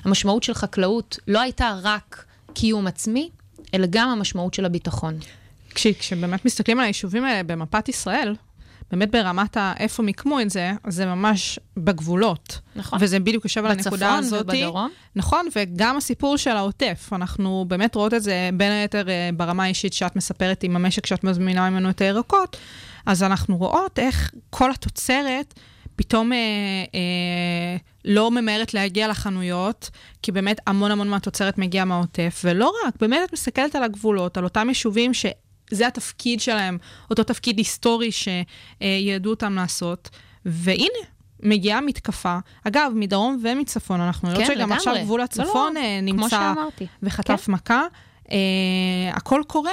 [0.05, 3.31] המשמעות של חקלאות לא הייתה רק קיום עצמי,
[3.75, 5.15] אלא גם המשמעות של הביטחון.
[5.75, 8.35] כש, כשבאמת מסתכלים על היישובים האלה במפת ישראל,
[8.95, 12.61] באמת ברמת איפה מיקמו את זה, זה ממש בגבולות.
[12.77, 12.99] נכון.
[13.03, 14.47] וזה בדיוק יושב על הנקודה הזאת.
[14.47, 14.91] בצפון ובדרום.
[15.17, 17.09] נכון, וגם הסיפור של העוטף.
[17.13, 21.25] אנחנו באמת רואות את זה בין היתר אה, ברמה האישית שאת מספרת עם המשק שאת
[21.25, 22.57] מזמינה ממנו את הירקות,
[23.07, 25.55] אז אנחנו רואות איך כל התוצרת...
[25.97, 26.39] פתאום אה,
[26.95, 29.91] אה, לא ממהרת להגיע לחנויות,
[30.23, 34.45] כי באמת המון המון מהתוצרת מגיעה מהעוטף, ולא רק, באמת את מסתכלת על הגבולות, על
[34.45, 35.27] אותם יישובים ש...
[35.71, 36.79] זה התפקיד שלהם,
[37.11, 40.11] אותו תפקיד היסטורי שידעו אותם לעשות.
[40.45, 40.99] והנה,
[41.43, 42.39] מגיעה מתקפה.
[42.65, 44.77] אגב, מדרום ומצפון, אנחנו יודעות כן, שגם לגמרי.
[44.77, 46.53] עכשיו גבול הצפון לא, לא, נמצא
[47.03, 47.53] וחטף כן.
[47.53, 47.83] מכה.
[48.31, 48.37] אה,
[49.13, 49.73] הכל קורה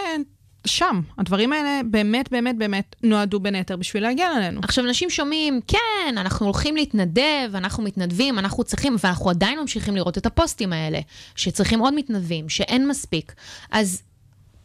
[0.67, 1.01] שם.
[1.17, 4.61] הדברים האלה באמת, באמת, באמת נועדו בין היתר בשביל להגיע אלינו.
[4.63, 10.17] עכשיו, אנשים שומעים, כן, אנחנו הולכים להתנדב, אנחנו מתנדבים, אנחנו צריכים, ואנחנו עדיין ממשיכים לראות
[10.17, 10.99] את הפוסטים האלה,
[11.35, 13.33] שצריכים עוד מתנדבים, שאין מספיק.
[13.71, 14.01] אז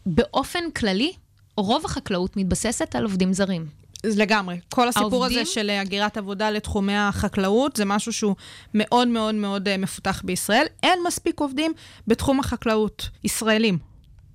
[0.06, 1.12] באופן כללי,
[1.56, 3.66] רוב החקלאות מתבססת על עובדים זרים.
[4.04, 4.60] לגמרי.
[4.68, 5.42] כל הסיפור העובדים...
[5.42, 8.34] הזה של הגירת עבודה לתחומי החקלאות, זה משהו שהוא
[8.74, 10.66] מאוד מאוד מאוד אה, מפותח בישראל.
[10.82, 11.72] אין מספיק עובדים
[12.06, 13.78] בתחום החקלאות, ישראלים.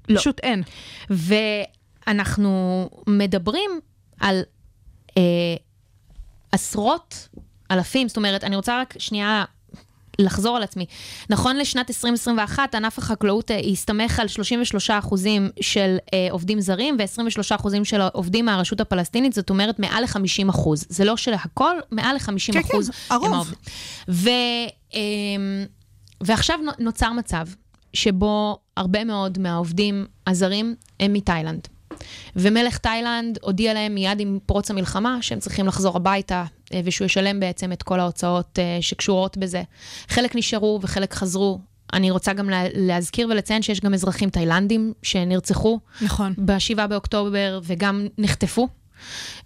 [0.10, 0.20] לא.
[0.20, 0.64] פשוט אין.
[2.08, 3.72] ואנחנו מדברים
[4.20, 4.42] על
[5.18, 5.56] אה,
[6.52, 7.28] עשרות
[7.72, 9.44] אלפים, זאת אומרת, אני רוצה רק שנייה
[10.24, 10.86] לחזור על עצמי.
[11.30, 14.28] נכון לשנת 2021, ענף החקלאות אה, הסתמך על
[14.90, 15.16] 33%
[15.62, 20.70] של אה, עובדים זרים ו-23% של עובדים מהרשות הפלסטינית, זאת אומרת מעל ל-50%.
[20.76, 22.78] זה לא של הכל, מעל ל-50% כן, כן,
[23.10, 23.54] הרוב.
[24.10, 24.30] ו,
[24.94, 25.00] אה,
[26.22, 27.48] ועכשיו נוצר מצב
[27.94, 31.68] שבו הרבה מאוד מהעובדים הזרים הם מתאילנד.
[32.36, 36.44] ומלך תאילנד הודיע להם מיד עם פרוץ המלחמה שהם צריכים לחזור הביתה
[36.84, 39.64] ושהוא ישלם בעצם את כל ההוצאות אה, שקשורות בזה.
[40.08, 41.60] חלק נשארו וחלק חזרו.
[41.94, 45.80] אני רוצה גם להזכיר ולציין שיש גם אזרחים תאילנדים שנרצחו.
[46.02, 46.34] נכון.
[46.38, 48.68] ב-7 באוקטובר וגם נחטפו,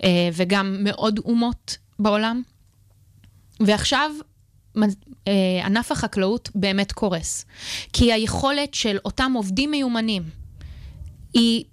[0.04, 2.42] אה, וגם מאוד אומות בעולם.
[3.60, 4.12] ועכשיו
[5.64, 7.46] ענף החקלאות באמת קורס.
[7.94, 10.24] כי היכולת של אותם עובדים מיומנים
[11.34, 11.64] היא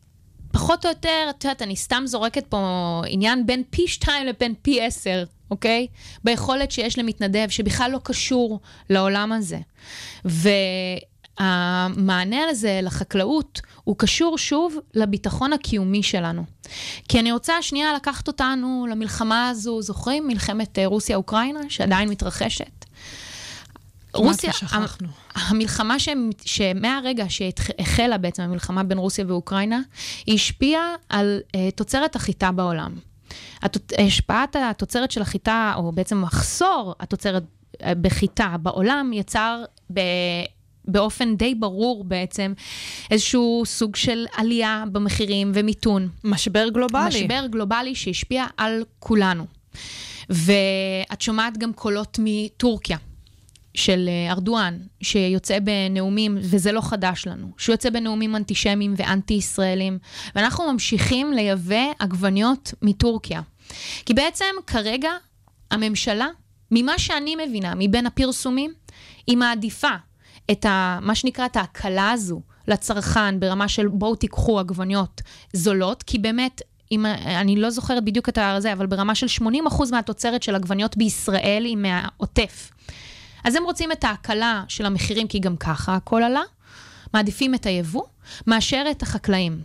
[0.52, 4.80] פחות או יותר, את יודעת, אני סתם זורקת פה עניין בין פי שתיים לבין פי
[4.80, 5.86] עשר, אוקיי?
[6.24, 8.60] ביכולת שיש למתנדב שבכלל לא קשור
[8.90, 9.58] לעולם הזה.
[11.40, 16.44] והמענה לזה, לחקלאות, הוא קשור שוב לביטחון הקיומי שלנו.
[17.08, 20.28] כי אני רוצה שנייה לקחת אותנו למלחמה הזו, זוכרים?
[20.28, 22.84] מלחמת אה, רוסיה-אוקראינה, שעדיין מתרחשת?
[24.14, 24.52] רוסיה,
[25.34, 26.08] המלחמה ש...
[26.44, 29.80] שמהרגע שהחלה בעצם המלחמה בין רוסיה ואוקראינה,
[30.26, 33.11] היא השפיעה על uh, תוצרת החיטה בעולם.
[33.98, 37.42] השפעת התוצרת של החיטה, או בעצם מחסור התוצרת
[37.82, 40.00] אה, בחיטה בעולם, יצר ב...
[40.84, 42.52] באופן די ברור בעצם
[43.10, 46.08] איזשהו סוג של עלייה במחירים ומיתון.
[46.24, 47.08] משבר גלובלי.
[47.08, 49.46] משבר גלובלי שהשפיע על כולנו.
[50.30, 52.96] ואת שומעת גם קולות מטורקיה.
[53.74, 59.98] של אה, ארדואן, שיוצא בנאומים, וזה לא חדש לנו, שהוא יוצא בנאומים אנטישמיים ואנטי-ישראלים,
[60.34, 63.40] ואנחנו ממשיכים לייבא עגבניות מטורקיה.
[64.06, 65.10] כי בעצם כרגע
[65.70, 66.28] הממשלה,
[66.70, 68.72] ממה שאני מבינה, מבין הפרסומים,
[69.26, 69.94] היא מעדיפה
[70.50, 76.18] את ה, מה שנקרא את ההקלה הזו לצרכן ברמה של בואו תיקחו עגבניות זולות, כי
[76.18, 79.44] באמת אם, אני לא זוכרת בדיוק את הזה, אבל ברמה של 80%
[79.90, 82.70] מהתוצרת של עגבניות בישראל היא מהעוטף.
[83.44, 86.42] אז הם רוצים את ההקלה של המחירים, כי גם ככה הכל עלה,
[87.14, 88.02] מעדיפים את היבוא
[88.46, 89.58] מאשר את החקלאים.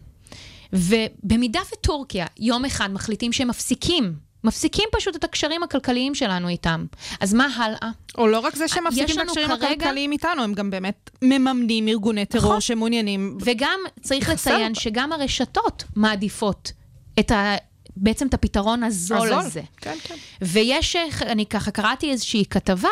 [0.74, 4.14] ובמידה וטורקיה יום אחד מחליטים שהם מפסיקים,
[4.44, 6.86] מפסיקים פשוט את הקשרים הכלכליים שלנו איתם,
[7.20, 7.92] אז מה הלאה?
[8.18, 11.88] או לא רק זה שהם מפסיקים את הקשרים כרגע- הכלכליים איתנו, הם גם באמת מממנים
[11.88, 12.62] ארגוני טרור נכון.
[12.62, 13.38] שמעוניינים...
[13.42, 14.76] וגם צריך לחסל לציין.
[14.76, 16.72] שגם הרשתות מעדיפות
[17.20, 17.56] את ה...
[17.98, 19.34] בעצם את הפתרון הזול, הזול.
[19.34, 19.62] הזה.
[19.78, 20.16] כן, כן.
[20.42, 22.90] ויש, אני ככה קראתי איזושהי כתבה,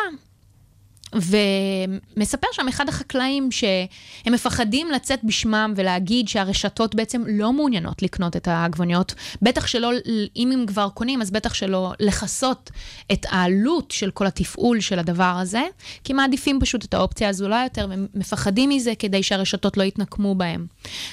[1.14, 8.48] ומספר שם אחד החקלאים שהם מפחדים לצאת בשמם ולהגיד שהרשתות בעצם לא מעוניינות לקנות את
[8.48, 9.90] העגבניות, בטח שלא,
[10.36, 12.70] אם הם כבר קונים, אז בטח שלא לכסות
[13.12, 15.62] את העלות של כל התפעול של הדבר הזה,
[16.04, 20.66] כי מעדיפים פשוט את האופציה הזולה יותר, ומפחדים מזה כדי שהרשתות לא יתנקמו בהם.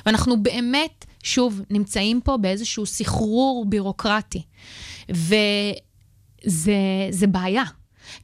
[0.06, 4.41] ואנחנו באמת, שוב, נמצאים פה באיזשהו סחרור בירוקרטי,
[5.10, 6.73] וזה
[7.10, 7.63] זה בעיה.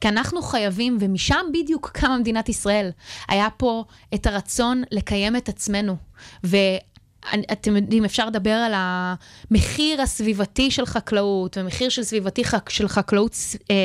[0.00, 2.90] כי אנחנו חייבים, ומשם בדיוק קמה מדינת ישראל.
[3.28, 5.96] היה פה את הרצון לקיים את עצמנו.
[6.44, 13.36] ואתם יודעים, אפשר לדבר על המחיר הסביבתי של חקלאות, ומחיר של סביבתי חק- של חקלאות
[13.70, 13.76] אה,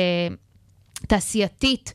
[1.08, 1.92] תעשייתית.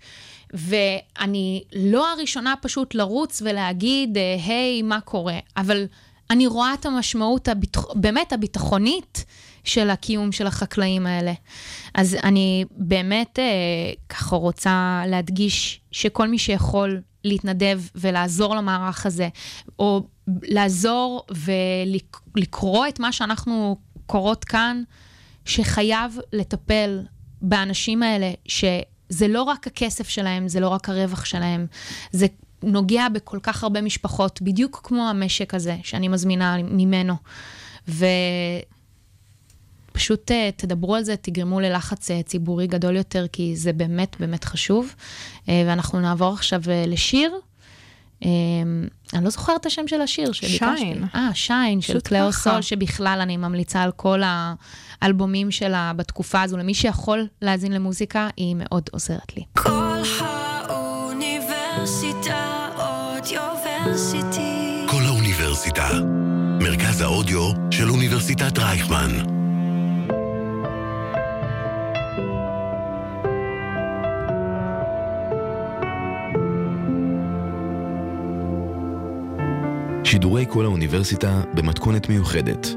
[0.54, 5.39] ואני לא הראשונה פשוט לרוץ ולהגיד, אה, היי, מה קורה?
[5.58, 5.86] אבל
[6.30, 7.86] אני רואה את המשמעות הביטח...
[7.95, 9.26] באמת הביטחונית
[9.63, 11.34] של הקיום של החקלאים האלה.
[11.93, 13.43] אז אני באמת אה,
[14.10, 19.30] ככה רוצה להדגיש שכל מי שיכול להתנדב ולעזור למערך הזה,
[19.80, 21.26] או לעזור
[22.36, 24.84] ולקרוא את מה שאנחנו קוראות כאן,
[25.45, 27.02] שחייב לטפל
[27.41, 31.65] באנשים האלה, שזה לא רק הכסף שלהם, זה לא רק הרווח שלהם,
[32.12, 32.28] זה
[32.63, 37.13] נוגע בכל כך הרבה משפחות, בדיוק כמו המשק הזה שאני מזמינה ממנו.
[37.88, 38.81] ופשוט
[40.32, 44.95] אה, תדברו על זה, תגרמו ללחץ אה, ציבורי גדול יותר, כי זה באמת באמת חשוב.
[45.49, 47.32] אה, ואנחנו נעבור עכשיו לשיר.
[48.25, 48.30] אה,
[49.13, 50.65] אני לא זוכרת את השם של השיר שביקשתי.
[50.77, 51.04] שיין.
[51.15, 52.32] אה, שיין, של פשוט קלאו.
[52.32, 54.21] סול, שבכלל אני ממליצה על כל
[55.01, 56.58] האלבומים שלה בתקופה הזו.
[56.58, 59.43] למי שיכול להאזין למוזיקה, היא מאוד עוזרת לי.
[59.58, 60.01] כל
[60.69, 64.86] האוניברסיטה אודיוורסיטי.
[64.88, 65.89] כל האוניברסיטה.
[66.62, 69.40] מרכז האודיו של אוניברסיטת רייכמן.
[80.12, 82.67] שידורי כל האוניברסיטה במתכונת מיוחדת.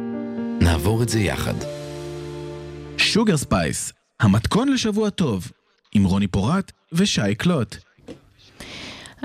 [0.60, 1.54] נעבור את זה יחד.
[2.96, 5.50] שוגר ספייס, המתכון לשבוע טוב,
[5.94, 7.76] עם רוני פורט ושי קלוט.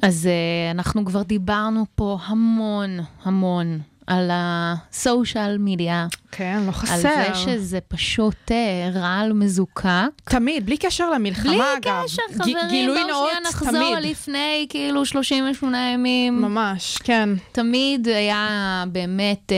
[0.03, 2.89] אז uh, אנחנו כבר דיברנו פה המון
[3.23, 6.93] המון על ה social media, כן, לא חסר.
[6.93, 8.53] על זה שזה פשוט uh,
[8.97, 9.85] רעל מזוקק.
[10.23, 12.03] תמיד, בלי קשר למלחמה, בלי אגב.
[12.05, 14.11] קשר, ג- חברים, גילוי בואו נאות, שנייה נחזור תמיד.
[14.11, 16.41] לפני כאילו 38 ימים.
[16.41, 17.29] ממש, כן.
[17.51, 18.47] תמיד היה
[18.91, 19.57] באמת אה,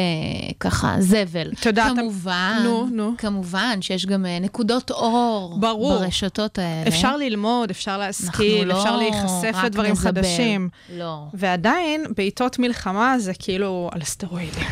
[0.59, 1.51] ככה זבל.
[1.59, 3.13] את יודעת, כמובן, נו, נו.
[3.17, 5.99] כמובן שיש גם אה, נקודות אור ברור.
[5.99, 6.87] ברשתות האלה.
[6.87, 10.11] אפשר ללמוד, אפשר להשכיל, לא אפשר להיחשף לדברים נזבל.
[10.11, 10.69] חדשים.
[10.97, 11.23] לא.
[11.33, 14.67] ועדיין, בעיתות מלחמה זה כאילו על הסטרואידים.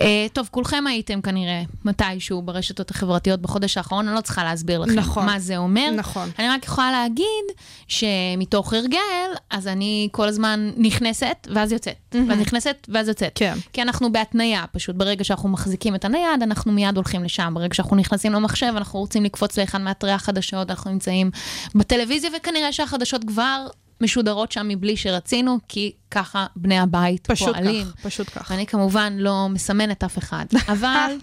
[0.00, 4.92] אה, טוב, כולכם הייתם כנראה מתישהו ברשתות החברתיות בחודש האחרון, אני לא צריכה להסביר לכם
[4.92, 5.26] נכון.
[5.26, 5.90] מה זה אומר.
[5.96, 6.30] נכון.
[6.38, 7.44] אני רק יכולה להגיד
[7.88, 13.32] שמתוך הרגל, אז אני כל הזמן נכנסת ואז יוצאת, ואז נכנסת ואז יוצאת.
[13.34, 13.54] כן.
[13.72, 17.52] כי אנחנו בהתניה, פשוט ברגע שאנחנו מחזיקים את הנייד, אנחנו מיד הולכים לשם.
[17.54, 21.30] ברגע שאנחנו נכנסים למחשב, אנחנו רוצים לקפוץ לאחד מאתרי החדשות, אנחנו נמצאים
[21.74, 23.66] בטלוויזיה, וכנראה שהחדשות כבר
[24.00, 27.86] משודרות שם מבלי שרצינו, כי ככה בני הבית פשוט פועלים.
[27.86, 28.50] כך, פשוט כך.
[28.50, 31.16] ואני כמובן לא מסמנת אף אחד, אבל,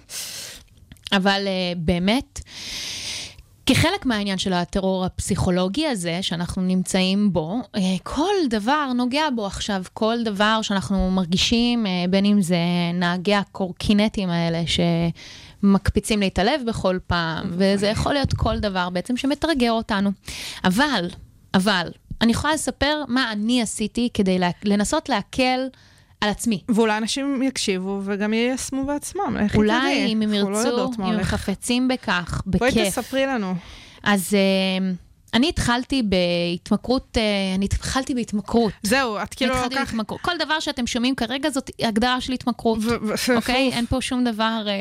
[1.12, 2.40] אבל uh, באמת,
[3.66, 9.84] כחלק מהעניין של הטרור הפסיכולוגי הזה, שאנחנו נמצאים בו, uh, כל דבר נוגע בו עכשיו,
[9.94, 12.58] כל דבר שאנחנו מרגישים, uh, בין אם זה
[12.94, 14.64] נהגי הקורקינטים האלה,
[15.64, 20.12] שמקפיצים להתעלב בכל פעם, וזה יכול להיות כל דבר בעצם שמתרגר אותנו.
[20.64, 21.10] אבל,
[21.54, 21.88] אבל,
[22.24, 25.60] אני יכולה לספר מה אני עשיתי כדי לה, לנסות להקל
[26.22, 26.62] על עצמי.
[26.70, 30.14] ואולי אנשים יקשיבו וגם יישמו בעצמם, איך אולי תדעי?
[30.14, 31.24] אם הם לא ירצו, מה אם הם.
[31.24, 32.88] חפצים בכך, בואי בכיף.
[32.88, 33.56] תספרי לנו.
[34.04, 34.92] אז אה,
[35.34, 38.74] אני התחלתי בהתמכרות, אה, אני התחלתי בהתמכרות.
[38.84, 39.88] זהו, את כאילו התחלתי לוקחת...
[39.94, 40.22] בהתמכרות.
[40.22, 42.80] כל דבר שאתם שומעים כרגע זאת הגדרה של התמכרות,
[43.36, 43.72] אוקיי?
[43.74, 44.66] אין פה שום דבר...
[44.68, 44.74] אה,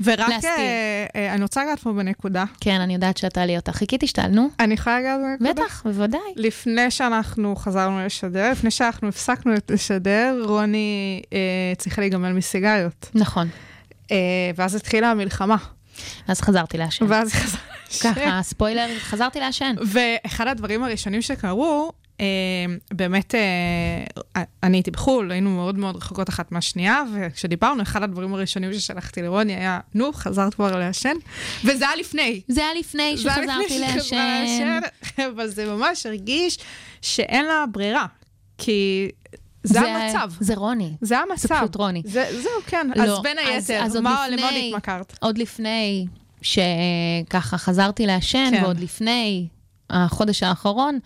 [0.00, 0.50] ורק, להסתיר.
[0.50, 2.44] אה, אה, אני רוצה לגעת פה בנקודה.
[2.60, 3.72] כן, אני יודעת שאתה לי אותה.
[3.72, 4.48] חיכיתי שתעלנו.
[4.60, 5.64] אני יכולה לגעת בנקודה?
[5.64, 6.20] בטח, בוודאי.
[6.36, 11.38] לפני שאנחנו חזרנו לשדר, לפני שאנחנו הפסקנו לשדר, רוני אה,
[11.78, 13.10] צריכה להיגמל מסיגריות.
[13.14, 13.48] נכון.
[14.10, 14.16] אה,
[14.56, 15.56] ואז התחילה המלחמה.
[16.28, 17.04] אז חזרתי לעשן.
[17.08, 18.14] ואז חזרה לשם.
[18.14, 19.74] ככה, ספוילר, חזרתי לעשן.
[19.86, 22.26] ואחד הדברים הראשונים שקרו, אה,
[22.90, 28.72] באמת, אה, אני הייתי בחו"ל, היינו מאוד מאוד רחוקות אחת מהשנייה, וכשדיברנו, אחד הדברים הראשונים
[28.72, 31.16] ששלחתי לרוני היה, נו, חזרת כבר לעשן?
[31.64, 32.40] וזה היה לפני.
[32.48, 34.80] זה היה לפני שחזרתי לעשן.
[35.32, 36.58] אבל זה ממש הרגיש
[37.02, 38.06] שאין לה ברירה.
[38.58, 39.10] כי
[39.62, 40.30] זה, זה המצב.
[40.40, 40.92] זה רוני.
[41.00, 41.48] זה המצב.
[41.48, 42.02] זה פשוט רוני.
[42.04, 42.90] זה, זהו, כן.
[42.96, 45.18] לא, אז בין היתר, אז, אז מה, למה עוד התמכרת?
[45.20, 46.06] עוד לפני
[46.42, 48.64] שככה חזרתי לעשן, כן.
[48.64, 49.46] ועוד לפני
[49.90, 50.98] החודש האחרון,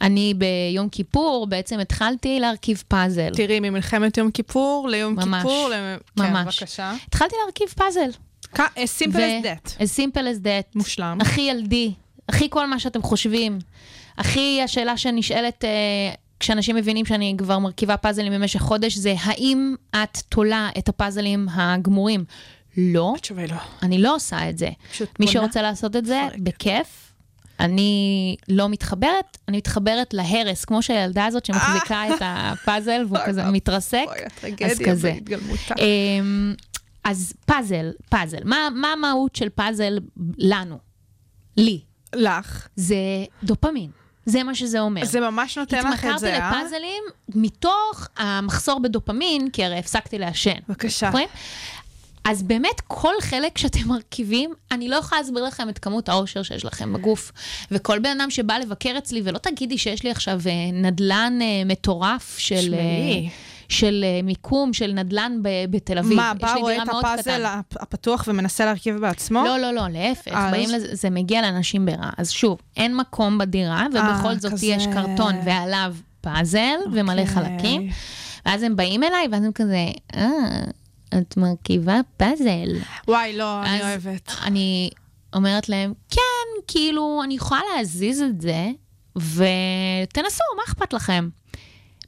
[0.00, 3.30] אני ביום כיפור בעצם התחלתי להרכיב פאזל.
[3.34, 5.96] תראי, ממלחמת יום כיפור ליום ממש, כיפור, למ...
[6.18, 6.58] כן, ממש.
[6.58, 6.92] כן, בבקשה.
[7.08, 8.10] התחלתי להרכיב פאזל.
[8.54, 9.68] as simple as that.
[9.78, 10.72] as simple as that.
[10.74, 11.18] מושלם.
[11.20, 11.92] הכי ילדי,
[12.28, 13.58] הכי כל מה שאתם חושבים.
[14.18, 15.64] הכי השאלה שנשאלת...
[15.64, 21.48] אה, כשאנשים מבינים שאני כבר מרכיבה פאזלים במשך חודש, זה האם את תולה את הפאזלים
[21.48, 22.24] הגמורים?
[22.76, 23.14] לא.
[23.16, 23.56] התשובה היא לא.
[23.82, 24.70] אני לא עושה את זה.
[25.20, 27.12] מי שרוצה לעשות את זה, בכיף.
[27.60, 34.06] אני לא מתחברת, אני מתחברת להרס, כמו שהילדה הזאת שמחזיקה את הפאזל והוא כזה מתרסק,
[34.64, 35.14] אז כזה.
[35.78, 36.54] אמ,
[37.04, 38.44] אז פאזל, פאזל.
[38.74, 39.98] מה המהות של פאזל
[40.38, 40.78] לנו?
[41.56, 41.80] לי.
[42.14, 42.68] לך.
[42.76, 42.96] זה
[43.42, 43.90] דופמין.
[44.26, 45.04] זה מה שזה אומר.
[45.04, 46.36] זה ממש נותן לך את זה, אה?
[46.36, 47.02] התמכרתי לפאזלים
[47.34, 50.58] מתוך המחסור בדופמין, כי הרי הפסקתי לעשן.
[50.68, 51.10] בבקשה.
[52.24, 56.64] אז באמת, כל חלק שאתם מרכיבים, אני לא יכולה להסביר לכם את כמות האושר שיש
[56.64, 57.32] לכם בגוף.
[57.70, 62.38] וכל בן אדם שבא לבקר אצלי, ולא תגידי שיש לי עכשיו אה, נדלן אה, מטורף
[62.38, 62.60] של...
[62.60, 63.30] שמעי.
[63.74, 65.38] של מיקום, של נדל"ן
[65.70, 66.16] בתל אביב.
[66.16, 67.44] מה, בא רואה את הפאזל
[67.76, 69.44] הפתוח ומנסה להרכיב בעצמו?
[69.44, 70.32] לא, לא, לא, להפך.
[70.34, 70.50] אז...
[70.50, 72.10] באים לזה, זה מגיע לאנשים ברע.
[72.18, 74.66] אז שוב, אין מקום בדירה, ובכל 아, זאת כזה...
[74.66, 76.88] יש קרטון ועליו פאזל okay.
[76.92, 77.26] ומלא אוקיי.
[77.26, 77.88] חלקים.
[78.46, 80.64] ואז הם באים אליי, ואז הם כזה, אה...
[81.18, 82.68] את מרכיבה פאזל.
[83.08, 84.32] וואי, לא, אני אוהבת.
[84.44, 84.90] אני
[85.34, 86.20] אומרת להם, כן,
[86.68, 88.70] כאילו, אני יכולה להזיז את זה,
[89.16, 91.28] ותנסו, מה אכפת לכם?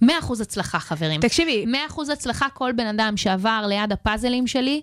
[0.04, 0.06] 100%
[0.42, 1.20] הצלחה, חברים.
[1.20, 1.66] תקשיבי.
[1.90, 4.80] 100% הצלחה, כל בן אדם שעבר ליד הפאזלים שלי,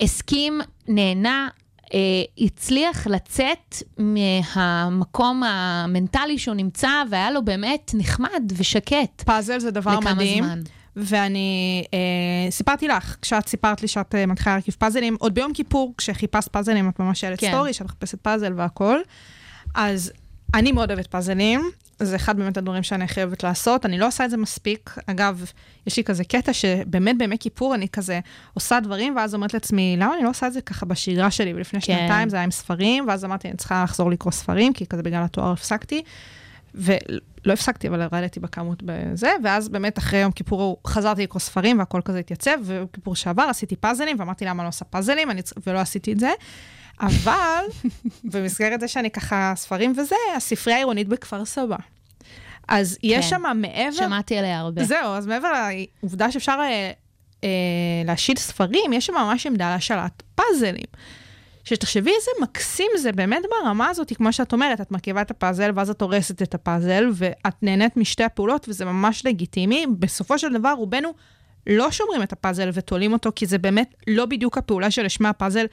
[0.00, 1.48] הסכים, נהנה,
[1.94, 1.98] אה,
[2.38, 9.22] הצליח לצאת מהמקום המנטלי שהוא נמצא, והיה לו באמת נחמד ושקט.
[9.22, 10.44] פאזל זה דבר מדהים.
[10.44, 10.62] לכמה זמן.
[10.96, 15.94] ואני אה, סיפרתי לך, כשאת סיפרת לי שאת אה, מתחילה להרכיב פאזלים, עוד ביום כיפור,
[15.98, 17.50] כשחיפשת פאזלים, את ממש העלית כן.
[17.50, 19.02] סטורי, שאת מחפשת פאזל והכול.
[19.74, 20.12] אז
[20.54, 24.30] אני מאוד אוהבת פאזלים, זה אחד באמת הדברים שאני חייבת לעשות, אני לא עושה את
[24.30, 24.94] זה מספיק.
[25.06, 25.44] אגב,
[25.86, 28.20] יש לי כזה קטע שבאמת בימי כיפור אני כזה
[28.54, 31.54] עושה דברים, ואז אומרת לעצמי, למה אני לא עושה את זה ככה בשגרה שלי?
[31.54, 31.86] ולפני כן.
[31.86, 35.22] שנתיים זה היה עם ספרים, ואז אמרתי, אני צריכה לחזור לקרוא ספרים, כי כזה בגלל
[35.22, 36.02] התואר הפסקתי.
[36.74, 42.00] ולא הפסקתי, אבל ירדתי בכמות בזה, ואז באמת אחרי יום כיפור חזרתי לקרוא ספרים והכל
[42.04, 45.40] כזה התייצב, ויום כיפור שעבר עשיתי פאזלים, ואמרתי למה לא עושה פאזלים, אני...
[45.66, 46.30] ולא עשיתי את זה.
[47.00, 47.64] אבל
[48.24, 51.76] במסגרת זה שאני ככה ספרים וזה, הספרייה העירונית בכפר סבא.
[52.68, 53.30] אז יש כן.
[53.30, 53.92] שם מעבר...
[53.92, 54.84] שמעתי עליה הרבה.
[54.84, 55.48] זהו, אז מעבר
[56.02, 56.90] לעובדה שאפשר אה,
[57.44, 57.48] אה,
[58.04, 60.86] להשאיל ספרים, יש שם ממש עמדה להשאלת פאזלים.
[61.64, 65.90] שתחשבי איזה מקסים זה באמת ברמה הזאת, כמו שאת אומרת, את מרכיבה את הפאזל ואז
[65.90, 69.86] את הורסת את הפאזל, ואת נהנית משתי הפעולות, וזה ממש לגיטימי.
[69.98, 71.14] בסופו של דבר, רובנו
[71.66, 75.66] לא שומרים את הפאזל ותולים אותו, כי זה באמת לא בדיוק הפעולה שלשמה הפאזל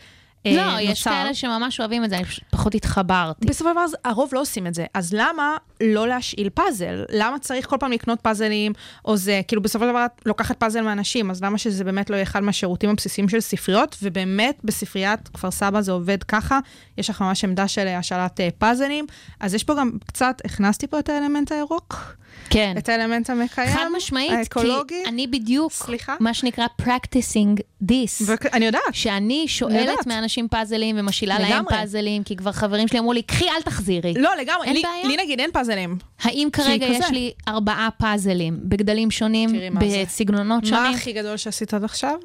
[0.46, 0.80] לא, נוצר.
[0.80, 3.48] יש כאלה שממש אוהבים את זה, אני פחות התחברתי.
[3.48, 4.86] בסופו של דבר, הרוב לא עושים את זה.
[4.94, 7.04] אז למה לא להשאיל פאזל?
[7.10, 8.74] למה צריך כל פעם לקנות פאזלים,
[9.06, 12.16] או זה, כאילו, בסופו של דבר את לוקחת פאזל מאנשים, אז למה שזה באמת לא
[12.16, 13.98] יהיה אחד מהשירותים הבסיסיים של ספריות?
[14.04, 16.60] ובאמת, בספריית כפר סבא זה עובד ככה,
[16.98, 19.06] יש לך ממש עמדה של השאלת אה, פאזלים.
[19.40, 22.16] אז יש פה גם קצת, הכנסתי פה את האלמנט הירוק.
[22.50, 22.76] כן.
[22.78, 25.02] את האלמנט המקיים, חד משמעית, האקולוגי.
[25.04, 26.16] כי אני בדיוק, סליחה?
[26.20, 28.22] מה שנקרא practicing this.
[28.22, 28.82] ו- אני יודעת.
[28.92, 30.08] שאני שואלת יודעת.
[30.08, 34.14] מאנשים פאזלים ומשאילה להם פאזלים, כי כבר חברים שלי אמרו לי, קחי, אל תחזירי.
[34.18, 34.68] לא, לגמרי.
[34.68, 35.08] אין לי, בעיה.
[35.08, 35.98] לי נגיד אין פאזלים.
[36.22, 40.84] האם כרגע יש לי ארבעה פאזלים, בגדלים שונים, בסגנונות שונים?
[40.84, 42.16] מה הכי גדול שעשית עד עכשיו?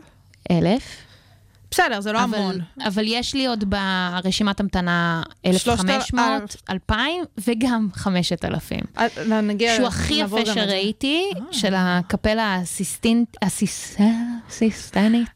[0.50, 0.82] אלף.
[1.70, 2.60] בסדר, זה לא אבל, המון.
[2.86, 8.80] אבל יש לי עוד ברשימת המתנה 1,500, 2,000 וגם 5,000.
[8.98, 11.42] אה, נגיע, שהוא הכי יפה שראיתי, אה.
[11.52, 13.36] של הקפלה הסיסטנית.
[14.50, 15.28] סיסטנית.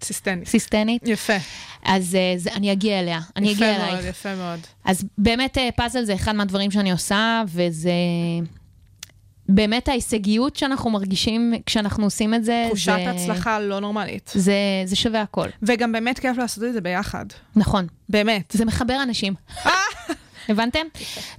[0.49, 1.09] סיסטנית.
[1.09, 1.37] יפה.
[1.85, 3.85] אז אה, אני אגיע אליה, אני אגיע אלייך.
[3.85, 4.61] יפה מאוד, יפה מאוד.
[4.85, 7.93] אז באמת פאזל זה אחד מהדברים שאני עושה, וזה...
[9.55, 13.11] באמת ההישגיות שאנחנו מרגישים כשאנחנו עושים את זה, תחושת זה...
[13.11, 14.31] הצלחה לא נורמלית.
[14.35, 15.49] זה, זה שווה הכל.
[15.63, 17.27] וגם באמת כיף לעשות את זה ביחד.
[17.57, 17.87] נכון.
[18.09, 18.51] באמת.
[18.53, 19.35] זה מחבר אנשים.
[20.49, 20.87] הבנתם?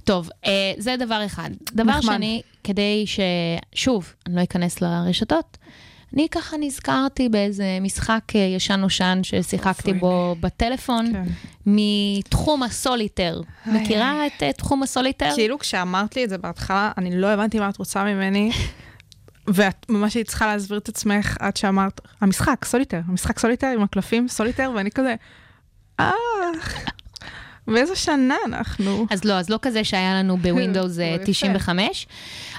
[0.04, 1.50] טוב, אה, זה דבר אחד.
[1.72, 2.14] דבר נחמד.
[2.14, 3.20] שני, כדי ש...
[3.74, 5.58] שוב, אני לא אכנס לרשתות,
[6.14, 11.24] אני ככה נזכרתי באיזה משחק אה, ישן נושן ששיחקתי בו בטלפון, כן.
[11.66, 13.40] מתחום הסוליטר.
[13.66, 15.30] מכירה את אה, תחום הסוליטר?
[15.34, 18.50] כאילו כשאמרת לי את זה בהתחלה, אני לא הבנתי מה את רוצה ממני,
[19.46, 24.28] ואת ממש היית צריכה להסביר את עצמך עד שאמרת, המשחק, סוליטר, המשחק סוליטר עם הקלפים,
[24.28, 25.14] סוליטר, ואני כזה,
[26.00, 26.10] אה,
[27.66, 29.06] באיזו שנה אנחנו?
[29.10, 31.24] אז לא, אז לא כזה שהיה לנו בווינדוס אה, יפה.
[31.24, 32.06] 95,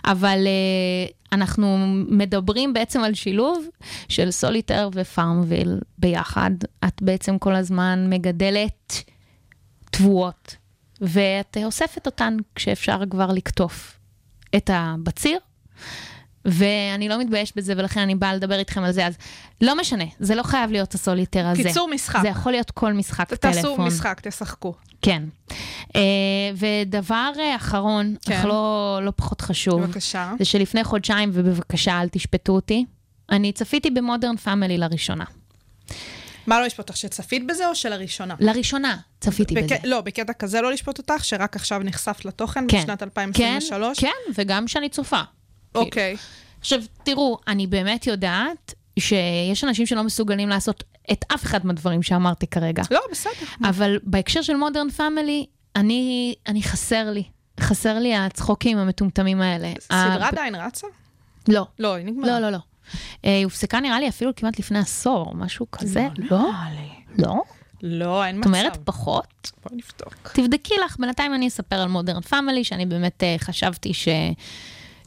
[0.05, 1.77] אבל אה, אנחנו
[2.09, 3.65] מדברים בעצם על שילוב
[4.09, 6.51] של סוליטר ופארמוויל ביחד.
[6.85, 9.03] את בעצם כל הזמן מגדלת
[9.91, 10.55] תבואות,
[11.01, 13.99] ואת אוספת אותן כשאפשר כבר לקטוף
[14.55, 15.39] את הבציר.
[16.45, 19.17] ואני לא מתביישת בזה, ולכן אני באה לדבר איתכם על זה, אז
[19.61, 21.63] לא משנה, זה לא חייב להיות הסוליטר הזה.
[21.63, 22.21] קיצור משחק.
[22.21, 23.51] זה יכול להיות כל משחק טלפון.
[23.51, 24.73] תעשו משחק, תשחקו.
[25.05, 25.23] כן.
[25.87, 25.97] Uh,
[26.55, 28.33] ודבר uh, אחרון, כן.
[28.39, 30.33] אך לא, לא פחות חשוב, בבקשה.
[30.39, 32.85] זה שלפני חודשיים, ובבקשה אל תשפטו אותי,
[33.29, 35.25] אני צפיתי במודרן פאמילי לראשונה.
[36.47, 38.35] מה לא לשפוט אותך, שצפית בזה או שלראשונה?
[38.39, 39.75] לראשונה צפיתי בק- בזה.
[39.83, 42.77] לא, בקטע כזה לא לשפוט אותך, שרק עכשיו נחשפת לתוכן כן.
[42.77, 43.99] בשנת כן, 2023?
[43.99, 45.21] כן, וגם שאני צופה.
[45.75, 46.15] אוקיי.
[46.59, 52.47] עכשיו, תראו, אני באמת יודעת שיש אנשים שלא מסוגלים לעשות את אף אחד מהדברים שאמרתי
[52.47, 52.83] כרגע.
[52.91, 53.69] לא, בסדר.
[53.69, 55.45] אבל בהקשר של מודרן פאמילי,
[55.75, 57.23] אני, אני חסר לי.
[57.59, 59.73] חסר לי הצחוקים המטומטמים האלה.
[59.79, 60.87] סדרה עדיין רצה?
[61.47, 61.65] לא.
[61.79, 62.27] לא, היא נגמרה.
[62.31, 62.57] לא, לא, לא.
[63.25, 66.07] אה, היא הופסקה נראה לי אפילו כמעט לפני עשור, משהו כזה.
[66.17, 66.49] לא?
[67.17, 67.43] לא?
[67.83, 68.47] לא, אין את מצב.
[68.47, 69.51] אומרת פחות?
[69.63, 70.29] בואי נבדוק.
[70.33, 74.07] תבדקי לך, בינתיים אני אספר על מודרן פאמילי, שאני באמת אה, חשבתי ש...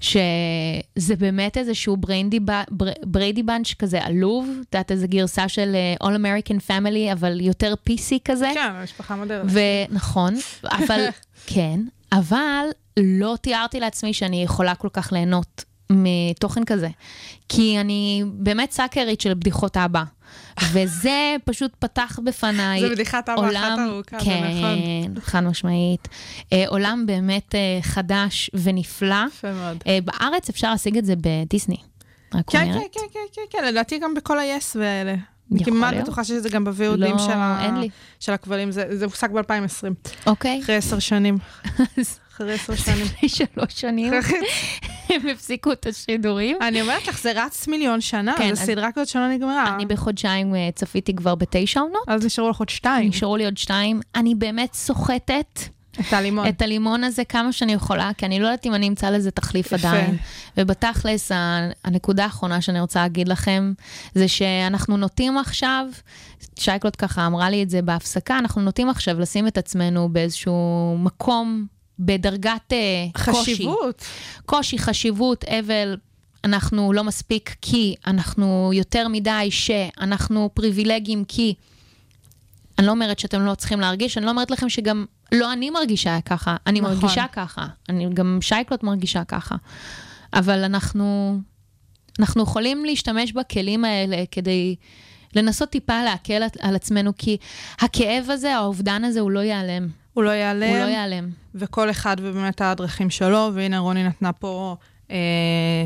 [0.00, 2.62] שזה באמת איזשהו בריידי, בר,
[3.02, 7.74] בריידי בנץ' כזה עלוב, את יודעת, איזו גרסה של אה, All American Family, אבל יותר
[7.88, 8.50] PC כזה.
[8.54, 9.56] כן, משפחה מודרנית.
[9.90, 10.34] ונכון,
[10.64, 11.06] אבל
[11.46, 11.80] כן,
[12.12, 12.64] אבל
[12.96, 16.88] לא תיארתי לעצמי שאני יכולה כל כך ליהנות מתוכן כזה.
[17.48, 20.02] כי אני באמת סאקרית של בדיחות אבא.
[20.72, 25.20] וזה פשוט פתח בפניי זה בדיחת אבא אחת עולם, ארוכה, זה כן, נכון.
[25.20, 26.08] חד משמעית.
[26.52, 29.24] אה, עולם באמת אה, חדש ונפלא.
[29.28, 29.84] יפה מאוד.
[29.86, 31.76] אה, בארץ אפשר להשיג את זה בדיסני.
[32.34, 32.80] רק כן, אומרת.
[32.80, 35.14] כן, כן, כן, כן, כן, לדעתי גם בכל ה-yes והאלה.
[35.52, 36.04] אני כמעט להיות.
[36.04, 37.82] בטוחה שזה גם ב-VODים לא, של ה-.
[38.20, 40.60] של הכבלים, זה זה הופסק ב-2020, אוקיי.
[40.62, 41.38] אחרי עשר שנים.
[42.38, 43.04] אחרי עשר שנים.
[43.04, 44.12] לפני שלוש שנים
[45.08, 46.56] הם הפסיקו את השידורים.
[46.62, 49.74] אני אומרת לך, זה רץ מיליון שנה, כן, זו סדרה כזאת שלא נגמרה.
[49.74, 53.08] אני בחודשיים אה, צפיתי כבר בתשע עונות, אז נשארו לך עוד שתיים.
[53.08, 54.00] נשארו לי עוד שתיים.
[54.14, 55.60] אני באמת סוחטת
[56.00, 56.48] את הלימון.
[56.48, 59.66] את הלימון הזה כמה שאני יכולה, כי אני לא יודעת אם אני אמצא לזה תחליף
[59.72, 59.88] יפה.
[59.88, 60.16] עדיין.
[60.56, 61.30] ובתכלס,
[61.84, 63.72] הנקודה האחרונה שאני רוצה להגיד לכם,
[64.14, 65.86] זה שאנחנו נוטים עכשיו,
[66.58, 71.66] שייקלוט ככה אמרה לי את זה בהפסקה, אנחנו נוטים עכשיו לשים את עצמנו באיזשהו מקום,
[71.98, 73.54] בדרגת אה, קושי.
[73.54, 74.04] חשיבות.
[74.46, 75.96] קושי, חשיבות, אבל,
[76.44, 81.54] אנחנו לא מספיק כי, אנחנו יותר מדי שאנחנו פריבילגיים כי.
[82.78, 86.18] אני לא אומרת שאתם לא צריכים להרגיש, אני לא אומרת לכם שגם לא אני מרגישה
[86.24, 86.94] ככה, אני נכון.
[86.94, 89.56] מרגישה ככה, אני גם שייקלוט מרגישה ככה.
[90.32, 91.38] אבל אנחנו,
[92.18, 94.76] אנחנו יכולים להשתמש בכלים האלה כדי
[95.36, 97.36] לנסות טיפה להקל על עצמנו, כי
[97.80, 99.88] הכאב הזה, האובדן הזה, הוא לא ייעלם.
[100.18, 100.68] הוא לא ייעלם.
[100.68, 101.30] הוא לא ייעלם.
[101.54, 104.76] וכל אחד ובאמת הדרכים שלו, והנה רוני נתנה פה
[105.10, 105.16] אה,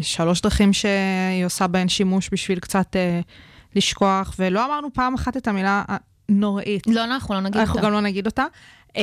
[0.03, 3.21] שלוש דרכים שהיא עושה בהן שימוש בשביל קצת אה,
[3.77, 5.83] לשכוח, ולא אמרנו פעם אחת את המילה
[6.29, 6.87] הנוראית.
[6.87, 7.87] לא, אנחנו לא נגיד אנחנו אותה.
[7.87, 8.45] גם לא נגיד אותה.
[8.97, 9.03] אה,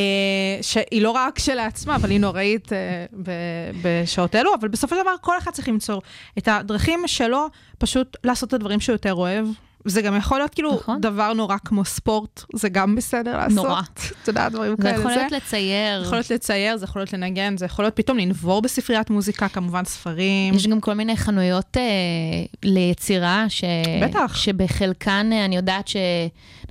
[0.61, 3.31] שהיא לא רק כשלעצמה, אבל היא נוראית אה, ב-
[3.83, 5.99] בשעות אלו, אבל בסופו של דבר כל אחד צריך למצוא
[6.37, 9.45] את הדרכים שלו, פשוט לעשות את הדברים שהוא יותר אוהב.
[9.85, 11.01] זה גם יכול להיות כאילו נכון.
[11.01, 13.55] דבר נורא כמו ספורט, זה גם בסדר לעשות.
[13.55, 13.81] נורא.
[14.23, 14.99] אתה יודע, דברים זה כאלה.
[14.99, 15.99] יכול להיות לצייר.
[15.99, 19.47] זה יכול להיות לצייר, זה יכול להיות לנגן, זה יכול להיות פתאום לנבור בספריית מוזיקה,
[19.47, 20.53] כמובן ספרים.
[20.53, 21.83] יש גם כל מיני חנויות אה,
[22.63, 23.63] ליצירה, ש...
[24.03, 24.35] בטח.
[24.35, 25.95] שבחלקן אה, אני יודעת ש...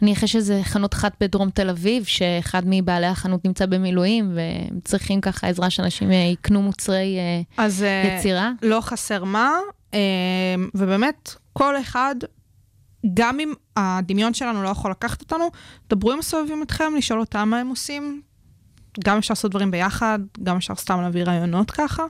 [0.03, 5.21] נניח יש איזה חנות אחת בדרום תל אביב, שאחד מבעלי החנות נמצא במילואים, והם צריכים
[5.21, 8.51] ככה עזרה שאנשים אה, יקנו מוצרי אה, אז אה, יצירה.
[8.63, 9.51] לא חסר מה,
[9.95, 9.99] אה,
[10.75, 12.15] ובאמת, כל אחד,
[13.15, 15.51] גם אם הדמיון שלנו לא יכול לקחת אותנו,
[15.91, 18.23] דברו עם הסובבים אתכם, לשאול אותם מה הם עושים.
[19.05, 22.03] גם אפשר לעשות דברים ביחד, גם אפשר סתם להביא רעיונות ככה,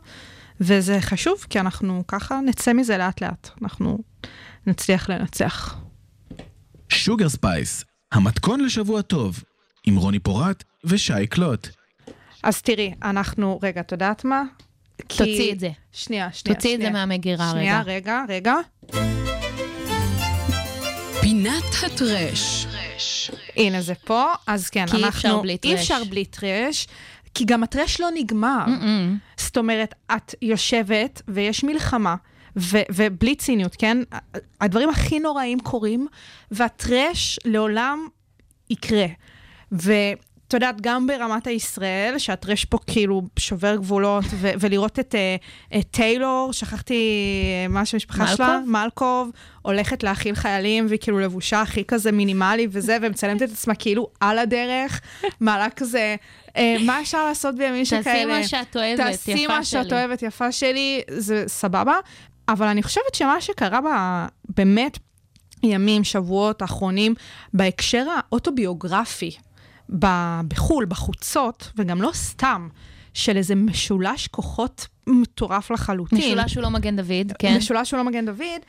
[0.60, 3.50] וזה חשוב, כי אנחנו ככה נצא מזה לאט-לאט.
[3.62, 3.98] אנחנו
[4.66, 5.76] נצליח לנצח.
[6.88, 9.42] שוגר ספייס, המתכון לשבוע טוב,
[9.86, 11.68] עם רוני פורט ושי קלוט.
[12.42, 14.42] אז תראי, אנחנו, רגע, את יודעת מה?
[15.08, 15.70] כי- תוציאי את זה.
[15.92, 16.54] שנייה, שנייה.
[16.56, 17.06] תוציאי את זה שנייה.
[17.06, 18.24] מהמגירה שנייה, רגע.
[18.28, 18.54] רגע,
[18.92, 19.27] רגע.
[21.28, 22.66] פינת ה trash.
[23.56, 25.18] הנה זה פה, אז כן, כי אי אנחנו...
[25.18, 25.80] אפשר בלי אי trash.
[25.80, 26.86] אפשר בלי trash,
[27.34, 28.64] כי גם ה trash לא נגמר.
[28.66, 29.40] Mm-mm.
[29.40, 32.14] זאת אומרת, את יושבת ויש מלחמה,
[32.56, 33.98] ו- ובלי ציניות, כן?
[34.60, 36.06] הדברים הכי נוראים קורים,
[36.50, 38.06] והטרש לעולם
[38.70, 39.06] יקרה.
[40.48, 45.86] ואת יודעת, גם ברמת הישראל, שהטרש פה כאילו שובר גבולות, ו- ולראות את, uh, את
[45.90, 46.94] טיילור, שכחתי
[47.64, 49.30] אה, מה שהמשפחה שלה, מלקוב?
[49.62, 54.38] הולכת להאכיל חיילים, והיא כאילו לבושה הכי כזה מינימלי וזה, ומצלמת את עצמה כאילו על
[54.38, 55.00] הדרך,
[55.40, 56.16] מעלה כזה,
[56.56, 58.38] אה, מה אפשר לעשות בימים תעשי שכאלה?
[58.38, 59.98] מה שאת אוהבת, יפה תעשי מה שאת שלי.
[59.98, 61.94] אוהבת, יפה שלי, זה סבבה.
[62.48, 64.26] אבל אני חושבת שמה שקרה בה,
[64.56, 64.98] באמת
[65.62, 67.14] ימים, שבועות האחרונים,
[67.54, 69.36] בהקשר האוטוביוגרפי,
[69.98, 72.68] ב- בחו"ל, בחוצות, וגם לא סתם,
[73.14, 76.18] של איזה משולש כוחות מטורף לחלוטין.
[76.18, 77.56] משולש הוא לא מגן דוד, כן.
[77.56, 78.60] משולש הוא לא מגן דוד.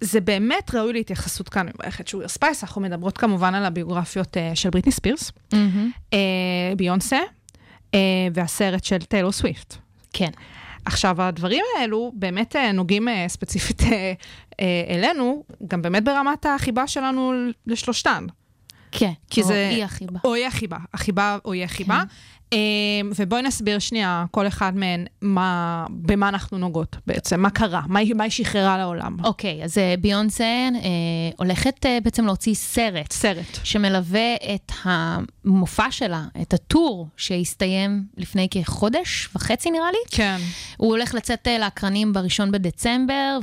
[0.00, 2.64] זה באמת ראוי להתייחסות כאן במערכת שוגר ספייס.
[2.64, 5.90] אנחנו מדברות כמובן על הביוגרפיות uh, של בריטני ספירס, מהמם.
[6.10, 6.14] uh,
[6.76, 7.18] ביונסה,
[7.92, 7.96] uh,
[8.34, 9.74] והסרט של טיילור סוויפט.
[10.12, 10.30] כן.
[10.84, 14.12] עכשיו, הדברים האלו באמת אה, נוגעים אה, ספציפית אה,
[14.60, 17.32] אה, אלינו, גם באמת ברמת החיבה שלנו
[17.66, 18.26] לשלושתן.
[18.98, 19.12] כן.
[19.30, 20.18] כי או זה- אי החיבה.
[20.24, 22.02] או אי החיבה, החיבה או אי החיבה.
[22.52, 22.58] אה,
[23.18, 28.14] ובואי נסביר שנייה, כל אחד מהן, מה, במה אנחנו נוגעות בעצם, מה קרה, מה היא,
[28.14, 29.16] מה היא שחררה לעולם.
[29.24, 30.70] אוקיי, אז אה, ביונסה אה,
[31.36, 33.12] הולכת אה, בעצם להוציא סרט.
[33.12, 33.58] סרט.
[33.64, 39.98] שמלווה את המופע שלה, את הטור שהסתיים לפני כחודש וחצי נראה לי.
[40.10, 40.36] כן.
[40.76, 43.38] הוא הולך לצאת אה, לאקרנים בראשון בדצמבר,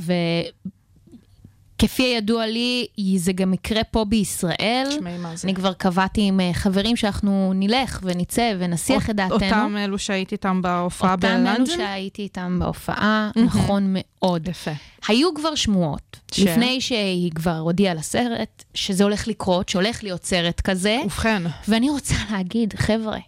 [1.76, 4.86] וכפי הידוע לי, זה גם יקרה פה בישראל.
[4.88, 5.48] תשמעי מה זה.
[5.48, 9.34] אני כבר קבעתי עם אה, חברים שאנחנו נלך ונצא ונסיח את דעתנו.
[9.34, 11.66] אותם אלו שהייתי איתם בהופעה אותם אלו?
[11.66, 13.30] שהייתי איתם בהופעה.
[13.36, 14.48] נכון מאוד.
[14.48, 14.70] יפה.
[15.08, 16.38] היו כבר שמועות, ש?
[16.40, 22.14] לפני שהיא כבר הודיעה לסרט, שזה הולך לקרות, שהולך להיות סרט כזה, ובכן, ואני רוצה
[22.30, 23.18] להגיד, חבר'ה,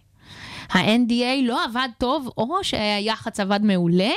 [0.71, 4.11] ה-NDA לא עבד טוב, או שהיח"צ עבד מעולה,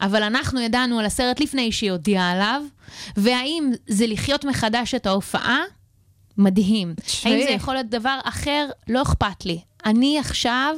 [0.00, 2.62] אבל אנחנו ידענו על הסרט לפני שהיא הודיעה עליו,
[3.16, 5.58] והאם זה לחיות מחדש את ההופעה?
[6.38, 6.94] מדהים.
[6.94, 7.34] תשמעי.
[7.34, 8.68] האם זה יכול להיות דבר אחר?
[8.88, 9.60] לא אכפת לי.
[9.86, 10.76] אני עכשיו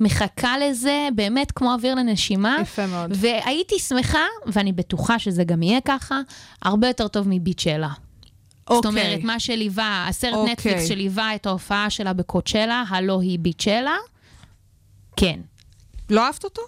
[0.00, 2.56] מחכה לזה באמת כמו אוויר לנשימה.
[2.62, 3.10] יפה מאוד.
[3.14, 6.20] והייתי שמחה, ואני בטוחה שזה גם יהיה ככה,
[6.62, 7.88] הרבה יותר טוב מביצ'לה.
[8.68, 8.88] זאת אוקיי.
[8.88, 10.52] אומרת, מה שליווה, הסרט אוקיי.
[10.52, 13.96] נטפליקס שליווה את ההופעה שלה בקוצ'לה, הלא היא ביצ'לה,
[15.16, 15.40] כן.
[16.10, 16.62] לא אהבת אותו?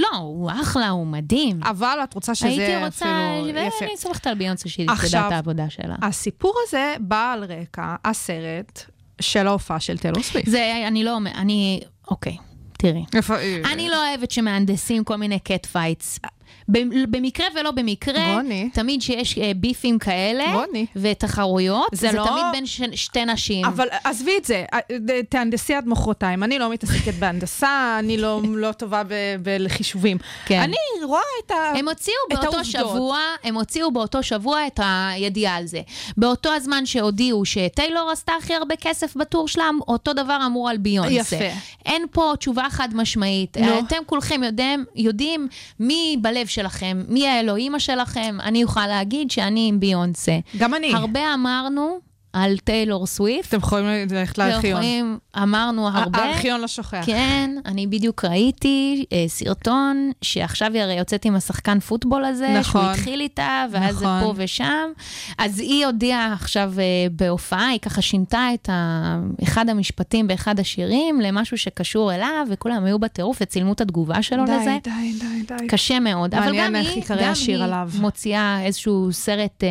[0.00, 1.60] לא, הוא אחלה, הוא מדהים.
[1.62, 2.86] אבל את רוצה שזה הייתי אפילו...
[2.86, 3.06] רוצה,
[3.48, 3.84] יפה.
[3.84, 5.94] ואני סומכת על ביונסה שהיא תדע את העבודה שלה.
[6.02, 8.82] הסיפור הזה בא על רקע הסרט
[9.20, 10.50] של ההופעה של טיילור סוויפט.
[10.50, 11.80] זה, אני לא אומר, אני,
[12.10, 12.36] אוקיי,
[12.72, 13.04] תראי.
[13.14, 13.34] איפה...
[13.72, 16.18] אני לא אוהבת שמהנדסים כל מיני cat fights.
[17.08, 18.70] במקרה ולא במקרה, רוני.
[18.72, 20.86] תמיד שיש אה, beef ים כאלה, רוני.
[20.96, 23.64] ותחרויות, זה זה לא- תמיד בין ש- שתי נשים.
[23.64, 24.78] אבל עזבי את זה, אה,
[25.28, 26.42] תהנדסי עד מחרתיים.
[26.42, 29.14] אני לא מתעסקת בהנדסה, אני לא, לא טובה ב-
[29.64, 30.18] בחישובים.
[30.46, 30.60] כן.
[30.60, 31.54] אני רואה את ה...
[31.78, 32.66] הם הוציאו את באותו העובדות.
[32.66, 35.80] שבוע, הם הוציאו באותו שבוע את הידיעה על זה.
[36.16, 41.36] באותו הזמן שהודיעו שטיילור עשתה הכי הרבה כסף בטור שלה, אותו דבר אמור על ביונסה.
[41.36, 41.44] יפה.
[41.86, 43.56] אין פה תשובה חד משמעית.
[43.56, 43.78] נו.
[43.78, 45.48] אתם כולכם יודעים, יודעים
[45.80, 48.38] מי בלב שלכם, מי האלוהימה שלכם.
[48.42, 50.38] אני אוכל להגיד שאני עם ביונסה.
[50.58, 50.94] גם אני.
[50.94, 53.48] הרבה אמרנו על טיילור סוויפט.
[53.48, 54.80] אתם יכולים ללכת לארכיון.
[54.80, 56.18] ויכולים- אמרנו הרבה.
[56.18, 57.02] הארכיון לא שוכח.
[57.06, 62.82] כן, אני בדיוק ראיתי אה, סרטון שעכשיו היא הרי יוצאת עם השחקן פוטבול הזה, נכון.
[62.82, 64.20] שהוא התחיל איתה, ואז זה נכון.
[64.24, 64.88] פה ושם.
[65.38, 69.18] אז היא הודיעה עכשיו אה, בהופעה, היא ככה שינתה את ה...
[69.42, 74.52] אחד המשפטים באחד השירים למשהו שקשור אליו, וכולם היו בטירוף וצילמו את התגובה שלו די,
[74.60, 74.76] לזה.
[74.84, 75.66] די, די, די.
[75.68, 77.90] קשה מאוד, אבל גם היא, גם היא עליו.
[78.00, 79.68] מוציאה איזשהו סרט, אה,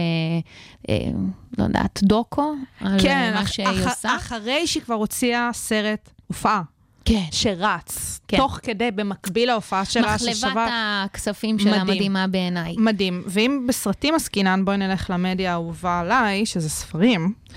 [0.90, 1.12] אה,
[1.58, 2.49] לא יודעת, דוקו,
[2.82, 4.16] על אה, כן, מה אח- שהיא אח- עושה.
[4.16, 6.62] אחרי שהיא כבר הוציאה סרט הופעה,
[7.06, 7.24] כן.
[7.32, 8.38] שרץ, כן.
[8.38, 10.68] תוך כדי, במקביל להופעה שלה, מחלבת ששווה...
[11.06, 11.88] הכספים שלה מדהים.
[11.88, 12.76] מדהימה בעיניי.
[12.78, 13.24] מדהים.
[13.28, 17.54] ואם בסרטים עסקינן, בואי נלך למדיה האהובה עליי, שזה ספרים, כן.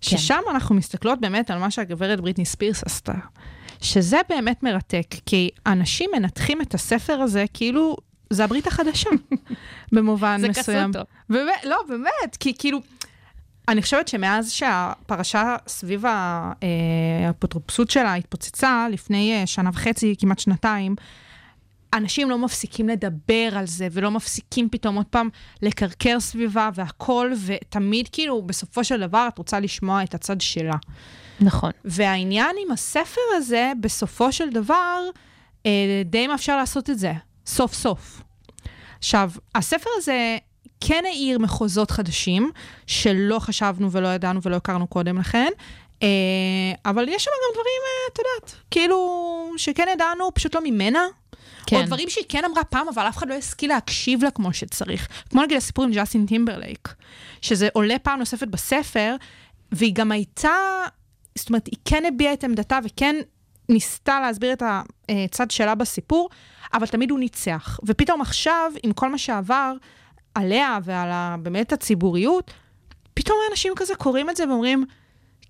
[0.00, 3.12] ששם אנחנו מסתכלות באמת על מה שהגברת בריטני ספירס עשתה.
[3.82, 7.96] שזה באמת מרתק, כי אנשים מנתחים את הספר הזה כאילו
[8.30, 9.10] זה הברית החדשה,
[9.92, 10.90] במובן זה מסוים.
[10.92, 11.04] קסוטו.
[11.30, 12.80] באמת, לא, באמת, כי כאילו,
[13.68, 16.52] אני חושבת שמאז שהפרשה סביב אה,
[17.26, 20.94] האפוטרופסות שלה התפוצצה, לפני אה, שנה וחצי, כמעט שנתיים,
[21.94, 25.28] אנשים לא מפסיקים לדבר על זה, ולא מפסיקים פתאום עוד פעם
[25.62, 30.76] לקרקר סביבה והכל, ותמיד כאילו, בסופו של דבר, את רוצה לשמוע את הצד שלה.
[31.40, 31.70] נכון.
[31.84, 35.00] והעניין עם הספר הזה, בסופו של דבר,
[35.66, 37.12] אה, די מאפשר לעשות את זה,
[37.46, 38.22] סוף סוף.
[38.98, 40.38] עכשיו, הספר הזה
[40.80, 42.50] כן האיר מחוזות חדשים,
[42.86, 45.48] שלא חשבנו ולא ידענו ולא הכרנו קודם לכן,
[46.02, 46.08] אה,
[46.84, 51.06] אבל יש שם גם דברים, אה, את יודעת, כאילו, שכן ידענו, פשוט לא ממנה.
[51.66, 51.76] כן.
[51.76, 55.08] או דברים שהיא כן אמרה פעם, אבל אף אחד לא השכיל להקשיב לה כמו שצריך.
[55.30, 56.94] כמו נגיד הסיפור עם ג'סטין טימברלייק,
[57.42, 59.16] שזה עולה פעם נוספת בספר,
[59.72, 60.84] והיא גם הייתה
[61.36, 63.16] זאת אומרת, היא כן הביעה את עמדתה וכן
[63.68, 64.62] ניסתה להסביר את
[65.08, 66.28] הצד שלה בסיפור,
[66.74, 67.80] אבל תמיד הוא ניצח.
[67.86, 69.72] ופתאום עכשיו, עם כל מה שעבר
[70.36, 72.52] עליה ועל ה, באמת הציבוריות,
[73.14, 74.84] פתאום אנשים כזה קוראים את זה ואומרים,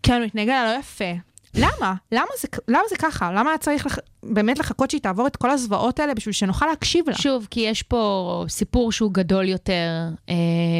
[0.03, 1.13] כן, הוא מתנהג עליה לא יפה.
[1.57, 1.95] למה?
[2.13, 3.33] למה זה, למה זה ככה?
[3.33, 3.99] למה היה צריך לח...
[4.23, 7.17] באמת לחכות שהיא תעבור את כל הזוועות האלה בשביל שנוכל להקשיב לה?
[7.17, 10.35] שוב, כי יש פה סיפור שהוא גדול יותר אה,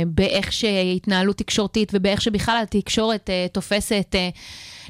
[0.07, 4.15] באיך שהתנהלות תקשורתית ובאיך שבכלל התקשורת אה, תופסת...
[4.15, 4.29] אה,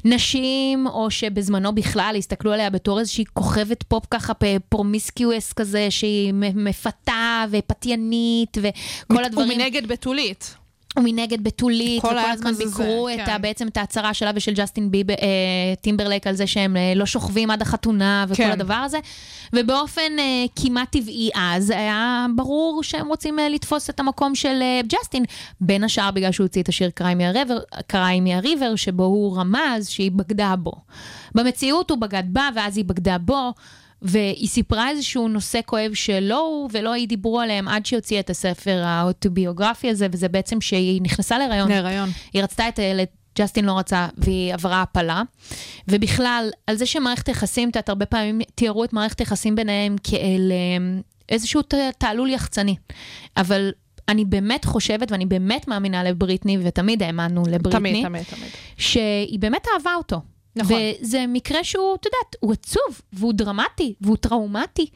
[0.05, 4.33] נשים, או שבזמנו בכלל הסתכלו עליה בתור איזושהי כוכבת פופ ככה
[4.69, 9.51] promiscuous כזה, שהיא מפתה ופתיינית וכל הדברים.
[9.51, 10.55] ומנגד בתולית.
[10.97, 13.41] ומנגד בתולית, וכל הזמן ביקרו את כן.
[13.41, 15.15] בעצם את ההצהרה שלה ושל ג'סטין ביב, אה,
[15.81, 18.51] טימברלייק על זה שהם אה, לא שוכבים עד החתונה וכל כן.
[18.51, 18.99] הדבר הזה.
[19.53, 24.81] ובאופן אה, כמעט טבעי אז, היה ברור שהם רוצים אה, לתפוס את המקום של אה,
[24.87, 25.25] ג'סטין,
[25.61, 26.89] בין השאר בגלל שהוא הוציא את השיר
[27.87, 30.71] קריימי הריבר, שבו הוא רמז שהיא בגדה בו.
[31.35, 33.53] במציאות הוא בגד בה, ואז היא בגדה בו.
[34.01, 38.29] והיא סיפרה איזשהו נושא כואב שלא הוא ולא היא דיברו עליהם עד שהיא הוציאה את
[38.29, 41.69] הספר האוטוביוגרפי הזה, וזה בעצם שהיא נכנסה להיריון.
[41.69, 42.09] להיריון.
[42.33, 43.07] היא רצתה את הילד.
[43.37, 45.21] ג'סטין לא רצה והיא עברה הפלה.
[45.87, 50.51] ובכלל, על זה שמערכת יחסים, את יודעת, הרבה פעמים תיארו את מערכת היחסים ביניהם כאל
[50.51, 51.61] אה, איזשהו
[51.97, 52.75] תעלול יחצני.
[53.37, 53.71] אבל
[54.09, 58.49] אני באמת חושבת, ואני באמת מאמינה לבריטני, ותמיד האמנו לבריטני, תמיד, תמיד, תמיד.
[58.77, 60.21] שהיא באמת אהבה אותו.
[60.57, 60.77] נכון.
[61.01, 64.89] וזה מקרה שהוא, את יודעת, הוא עצוב, והוא דרמטי, והוא טראומטי.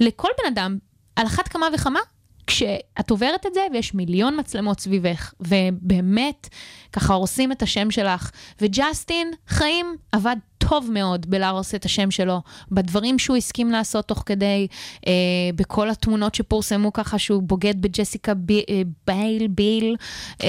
[0.00, 0.78] לכל בן אדם,
[1.16, 2.00] על אחת כמה וכמה,
[2.46, 6.48] כשאת עוברת את זה ויש מיליון מצלמות סביבך, ובאמת,
[6.92, 8.30] ככה הורסים את השם שלך.
[8.60, 10.36] וג'סטין, חיים, עבד
[10.68, 14.66] טוב מאוד בלהרוס את השם שלו, בדברים שהוא הסכים לעשות תוך כדי,
[15.06, 15.12] אה,
[15.54, 19.96] בכל התמונות שפורסמו ככה שהוא בוגד בג'סיקה ב, אה, בייל, ביל,
[20.42, 20.48] אה,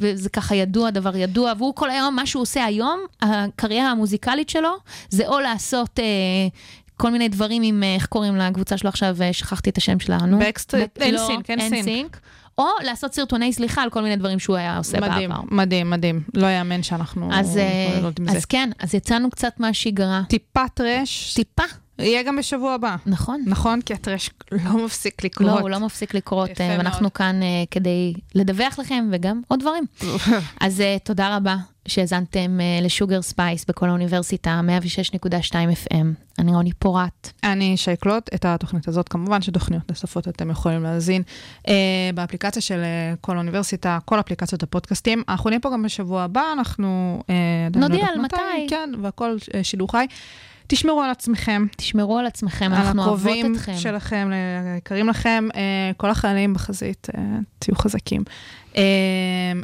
[0.00, 4.72] וזה ככה ידוע, דבר ידוע, והוא כל היום, מה שהוא עושה היום, הקריירה המוזיקלית שלו,
[5.10, 5.98] זה או לעשות...
[5.98, 6.04] אה,
[7.00, 10.18] כל מיני דברים עם, אה, איך קוראים לקבוצה שלו עכשיו, אה, שכחתי את השם שלה,
[10.18, 10.38] נו.
[10.38, 12.20] בקסטריט, אנסינק, אנסינק.
[12.58, 15.42] או לעשות סרטוני סליחה על כל מיני דברים שהוא היה עושה מדהים, בעבר.
[15.50, 16.22] מדהים, מדהים.
[16.34, 18.36] לא יאמן שאנחנו אז, מתמודדות עם זה.
[18.36, 20.22] אז כן, אז יצאנו קצת מהשגרה.
[20.28, 21.34] טיפה טרש.
[21.34, 21.62] טיפה.
[21.98, 22.96] יהיה גם בשבוע הבא.
[23.06, 23.42] נכון.
[23.46, 25.48] נכון, כי הטרש לא מפסיק לקרות.
[25.48, 29.84] לא, הוא לא מפסיק לקרות, ואנחנו כאן uh, כדי לדווח לכם וגם עוד דברים.
[30.60, 31.56] אז uh, תודה רבה
[31.88, 34.60] שהאזנתם uh, לשוגר ספייס בכל האוניברסיטה,
[35.22, 36.06] 106.2 FM.
[36.38, 37.32] אני רוני פורט.
[37.44, 41.22] אני שי קלוט, את התוכנית הזאת, כמובן שתוכניות נוספות אתם יכולים להאזין
[41.66, 41.70] uh,
[42.14, 45.22] באפליקציה של uh, כל האוניברסיטה, כל אפליקציות הפודקאסטים.
[45.28, 47.20] אנחנו נהיה פה גם בשבוע הבא, אנחנו...
[47.22, 48.36] Uh, נודיע על מתי.
[48.68, 50.06] כן, והכל uh, שידור חי.
[50.66, 51.66] תשמרו על עצמכם.
[51.76, 53.44] תשמרו על עצמכם, אנחנו אוהבות אתכם.
[53.48, 54.30] על הקרובים שלכם,
[54.78, 55.48] יקרים לכם,
[55.96, 57.06] כל החיילים בחזית,
[57.58, 58.22] תהיו חזקים.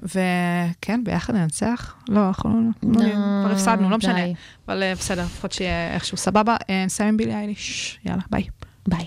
[0.03, 1.95] וכן, ביחד ננצח?
[2.09, 3.01] לא, אנחנו לא,
[3.43, 4.21] כבר הפסדנו, לא משנה.
[4.69, 6.57] אבל בסדר, לפחות שיהיה איכשהו סבבה.
[6.87, 7.99] נסיים עם בילי אייליש.
[8.05, 8.45] יאללה, ביי.
[8.89, 9.03] ביי.